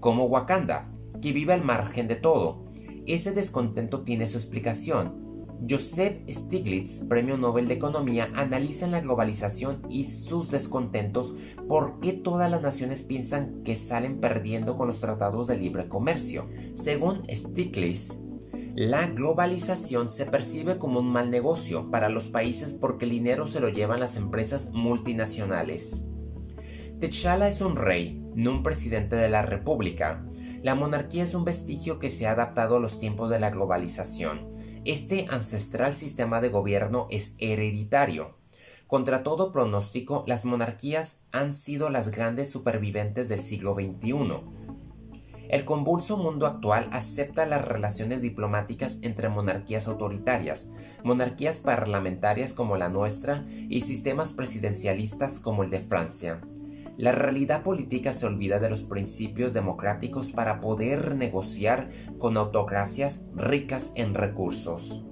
como 0.00 0.26
Wakanda, 0.26 0.90
que 1.22 1.32
vive 1.32 1.52
al 1.52 1.64
margen 1.64 2.06
de 2.06 2.16
todo, 2.16 2.63
ese 3.06 3.32
descontento 3.32 4.02
tiene 4.02 4.26
su 4.26 4.38
explicación. 4.38 5.24
Joseph 5.68 6.18
Stiglitz, 6.28 7.04
Premio 7.08 7.38
Nobel 7.38 7.68
de 7.68 7.74
Economía, 7.74 8.30
analiza 8.34 8.84
en 8.84 8.92
la 8.92 9.00
globalización 9.00 9.82
y 9.88 10.04
sus 10.04 10.50
descontentos 10.50 11.34
por 11.68 12.00
qué 12.00 12.12
todas 12.12 12.50
las 12.50 12.60
naciones 12.60 13.02
piensan 13.02 13.62
que 13.62 13.76
salen 13.76 14.20
perdiendo 14.20 14.76
con 14.76 14.88
los 14.88 15.00
tratados 15.00 15.48
de 15.48 15.56
libre 15.56 15.88
comercio. 15.88 16.48
Según 16.74 17.22
Stiglitz, 17.30 18.18
la 18.74 19.06
globalización 19.06 20.10
se 20.10 20.26
percibe 20.26 20.78
como 20.78 20.98
un 20.98 21.06
mal 21.06 21.30
negocio 21.30 21.90
para 21.90 22.08
los 22.08 22.28
países 22.28 22.74
porque 22.74 23.04
el 23.04 23.12
dinero 23.12 23.46
se 23.46 23.60
lo 23.60 23.68
llevan 23.68 24.00
las 24.00 24.16
empresas 24.16 24.72
multinacionales. 24.72 26.08
T'Challa 26.98 27.48
es 27.48 27.60
un 27.60 27.76
rey, 27.76 28.20
no 28.34 28.50
un 28.50 28.62
presidente 28.62 29.14
de 29.14 29.28
la 29.28 29.42
república. 29.42 30.26
La 30.64 30.74
monarquía 30.74 31.24
es 31.24 31.34
un 31.34 31.44
vestigio 31.44 31.98
que 31.98 32.08
se 32.08 32.26
ha 32.26 32.30
adaptado 32.30 32.78
a 32.78 32.80
los 32.80 32.98
tiempos 32.98 33.28
de 33.28 33.38
la 33.38 33.50
globalización. 33.50 34.48
Este 34.86 35.26
ancestral 35.28 35.92
sistema 35.92 36.40
de 36.40 36.48
gobierno 36.48 37.06
es 37.10 37.34
hereditario. 37.38 38.38
Contra 38.86 39.22
todo 39.22 39.52
pronóstico, 39.52 40.24
las 40.26 40.46
monarquías 40.46 41.26
han 41.32 41.52
sido 41.52 41.90
las 41.90 42.10
grandes 42.10 42.50
supervivientes 42.50 43.28
del 43.28 43.42
siglo 43.42 43.74
XXI. 43.74 44.40
El 45.50 45.66
convulso 45.66 46.16
mundo 46.16 46.46
actual 46.46 46.88
acepta 46.92 47.44
las 47.44 47.62
relaciones 47.62 48.22
diplomáticas 48.22 49.00
entre 49.02 49.28
monarquías 49.28 49.86
autoritarias, 49.86 50.70
monarquías 51.02 51.58
parlamentarias 51.58 52.54
como 52.54 52.78
la 52.78 52.88
nuestra 52.88 53.44
y 53.68 53.82
sistemas 53.82 54.32
presidencialistas 54.32 55.40
como 55.40 55.62
el 55.62 55.68
de 55.68 55.80
Francia. 55.80 56.40
La 56.96 57.10
realidad 57.10 57.62
política 57.62 58.12
se 58.12 58.26
olvida 58.26 58.60
de 58.60 58.70
los 58.70 58.82
principios 58.82 59.52
democráticos 59.52 60.30
para 60.30 60.60
poder 60.60 61.16
negociar 61.16 61.90
con 62.18 62.36
autocracias 62.36 63.26
ricas 63.34 63.92
en 63.96 64.14
recursos. 64.14 65.04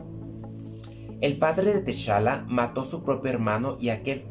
El 1.20 1.38
padre 1.38 1.72
de 1.72 1.82
T'Challa 1.82 2.44
mató 2.48 2.82
a 2.82 2.84
su 2.84 3.04
propio 3.04 3.30
hermano 3.30 3.76
y 3.80 3.88
aquel 3.88 4.22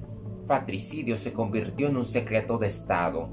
patricidio 0.48 1.18
se 1.18 1.34
convirtió 1.34 1.88
en 1.88 1.98
un 1.98 2.06
secreto 2.06 2.58
de 2.58 2.68
Estado. 2.68 3.30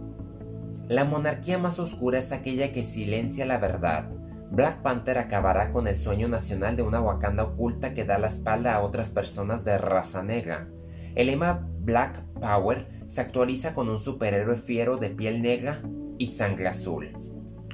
La 0.89 1.05
monarquía 1.05 1.59
más 1.59 1.79
oscura 1.79 2.19
es 2.19 2.33
aquella 2.33 2.73
que 2.73 2.83
silencia 2.83 3.47
la 3.47 3.59
verdad. 3.59 4.11
Black 4.51 4.81
Panther 4.83 5.19
acabará 5.19 5.71
con 5.71 5.87
el 5.87 5.97
sueño 5.97 6.29
nacional 6.29 6.75
de 6.75 6.83
una 6.83 7.01
Wakanda 7.01 7.45
oculta 7.45 7.95
que 7.95 8.05
da 8.05 8.19
la 8.19 8.29
espalda 8.29 8.75
a 8.75 8.81
otras 8.81 9.11
personas 9.11 9.65
de 9.65 9.77
raza 9.77 10.23
negra. 10.23 10.69
El 11.15 11.27
lema 11.27 11.69
Black 11.81 12.25
Power 12.41 12.98
se 13.09 13.23
actualiza 13.23 13.75
con 13.75 13.89
un 13.89 13.99
superhéroe 13.99 14.57
fiero 14.57 14.99
de 14.99 15.09
piel 15.09 15.41
negra 15.41 15.81
y 16.19 16.27
sangre 16.27 16.69
azul. 16.69 17.11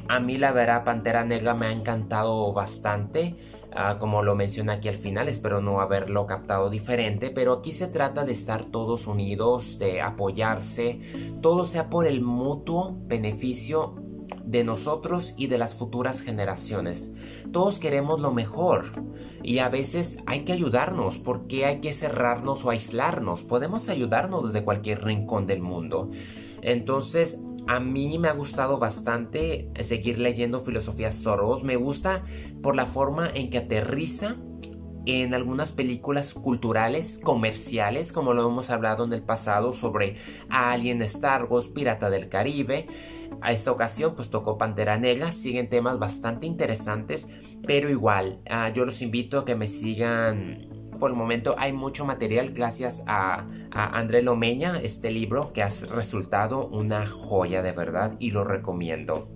A 0.08 0.20
mí 0.20 0.38
la 0.38 0.52
verdad 0.52 0.84
Pantera 0.84 1.24
Negra 1.24 1.54
me 1.54 1.66
ha 1.66 1.72
encantado 1.72 2.52
bastante. 2.52 3.34
Ah, 3.72 3.98
como 3.98 4.22
lo 4.22 4.36
menciona 4.36 4.74
aquí 4.74 4.88
al 4.88 4.94
final, 4.94 5.28
espero 5.28 5.60
no 5.60 5.80
haberlo 5.80 6.26
captado 6.26 6.70
diferente, 6.70 7.30
pero 7.30 7.54
aquí 7.54 7.72
se 7.72 7.88
trata 7.88 8.24
de 8.24 8.30
estar 8.30 8.64
todos 8.64 9.08
unidos, 9.08 9.78
de 9.80 10.00
apoyarse, 10.00 11.00
todo 11.42 11.64
sea 11.64 11.90
por 11.90 12.06
el 12.06 12.22
mutuo 12.22 12.96
beneficio 13.06 14.03
de 14.44 14.64
nosotros 14.64 15.34
y 15.36 15.46
de 15.46 15.58
las 15.58 15.74
futuras 15.74 16.22
generaciones. 16.22 17.12
Todos 17.52 17.78
queremos 17.78 18.20
lo 18.20 18.32
mejor 18.32 18.84
y 19.42 19.58
a 19.58 19.68
veces 19.68 20.18
hay 20.26 20.40
que 20.40 20.52
ayudarnos 20.52 21.18
porque 21.18 21.66
hay 21.66 21.80
que 21.80 21.92
cerrarnos 21.92 22.64
o 22.64 22.70
aislarnos. 22.70 23.42
Podemos 23.42 23.88
ayudarnos 23.88 24.46
desde 24.46 24.64
cualquier 24.64 25.04
rincón 25.04 25.46
del 25.46 25.60
mundo. 25.60 26.10
Entonces, 26.62 27.40
a 27.66 27.80
mí 27.80 28.18
me 28.18 28.28
ha 28.28 28.32
gustado 28.32 28.78
bastante 28.78 29.70
seguir 29.80 30.18
leyendo 30.18 30.60
Filosofía 30.60 31.10
Soros. 31.10 31.62
Me 31.62 31.76
gusta 31.76 32.24
por 32.62 32.76
la 32.76 32.86
forma 32.86 33.28
en 33.32 33.50
que 33.50 33.58
aterriza 33.58 34.36
en 35.06 35.34
algunas 35.34 35.72
películas 35.72 36.34
culturales, 36.34 37.20
comerciales, 37.22 38.12
como 38.12 38.32
lo 38.32 38.48
hemos 38.48 38.70
hablado 38.70 39.04
en 39.04 39.12
el 39.12 39.22
pasado 39.22 39.72
sobre 39.72 40.16
Alien, 40.48 41.02
Star 41.02 41.44
Wars, 41.44 41.68
Pirata 41.68 42.10
del 42.10 42.28
Caribe. 42.28 42.86
A 43.40 43.52
esta 43.52 43.72
ocasión 43.72 44.14
pues 44.14 44.30
tocó 44.30 44.58
Pantera 44.58 44.98
Negra, 44.98 45.32
siguen 45.32 45.68
temas 45.68 45.98
bastante 45.98 46.46
interesantes, 46.46 47.28
pero 47.66 47.90
igual, 47.90 48.38
ah, 48.48 48.68
yo 48.70 48.84
los 48.84 49.02
invito 49.02 49.40
a 49.40 49.44
que 49.44 49.54
me 49.54 49.68
sigan 49.68 50.74
por 50.98 51.10
el 51.10 51.16
momento 51.16 51.54
hay 51.58 51.72
mucho 51.72 52.04
material 52.06 52.52
gracias 52.52 53.04
a, 53.06 53.46
André 53.70 54.22
Lomeña, 54.22 54.78
este 54.82 55.10
libro 55.10 55.52
que 55.52 55.62
ha 55.62 55.68
resultado 55.94 56.68
una 56.68 57.06
joya 57.06 57.62
de 57.62 57.72
verdad 57.72 58.16
y 58.18 58.30
lo 58.30 58.44
recomiendo. 58.44 59.28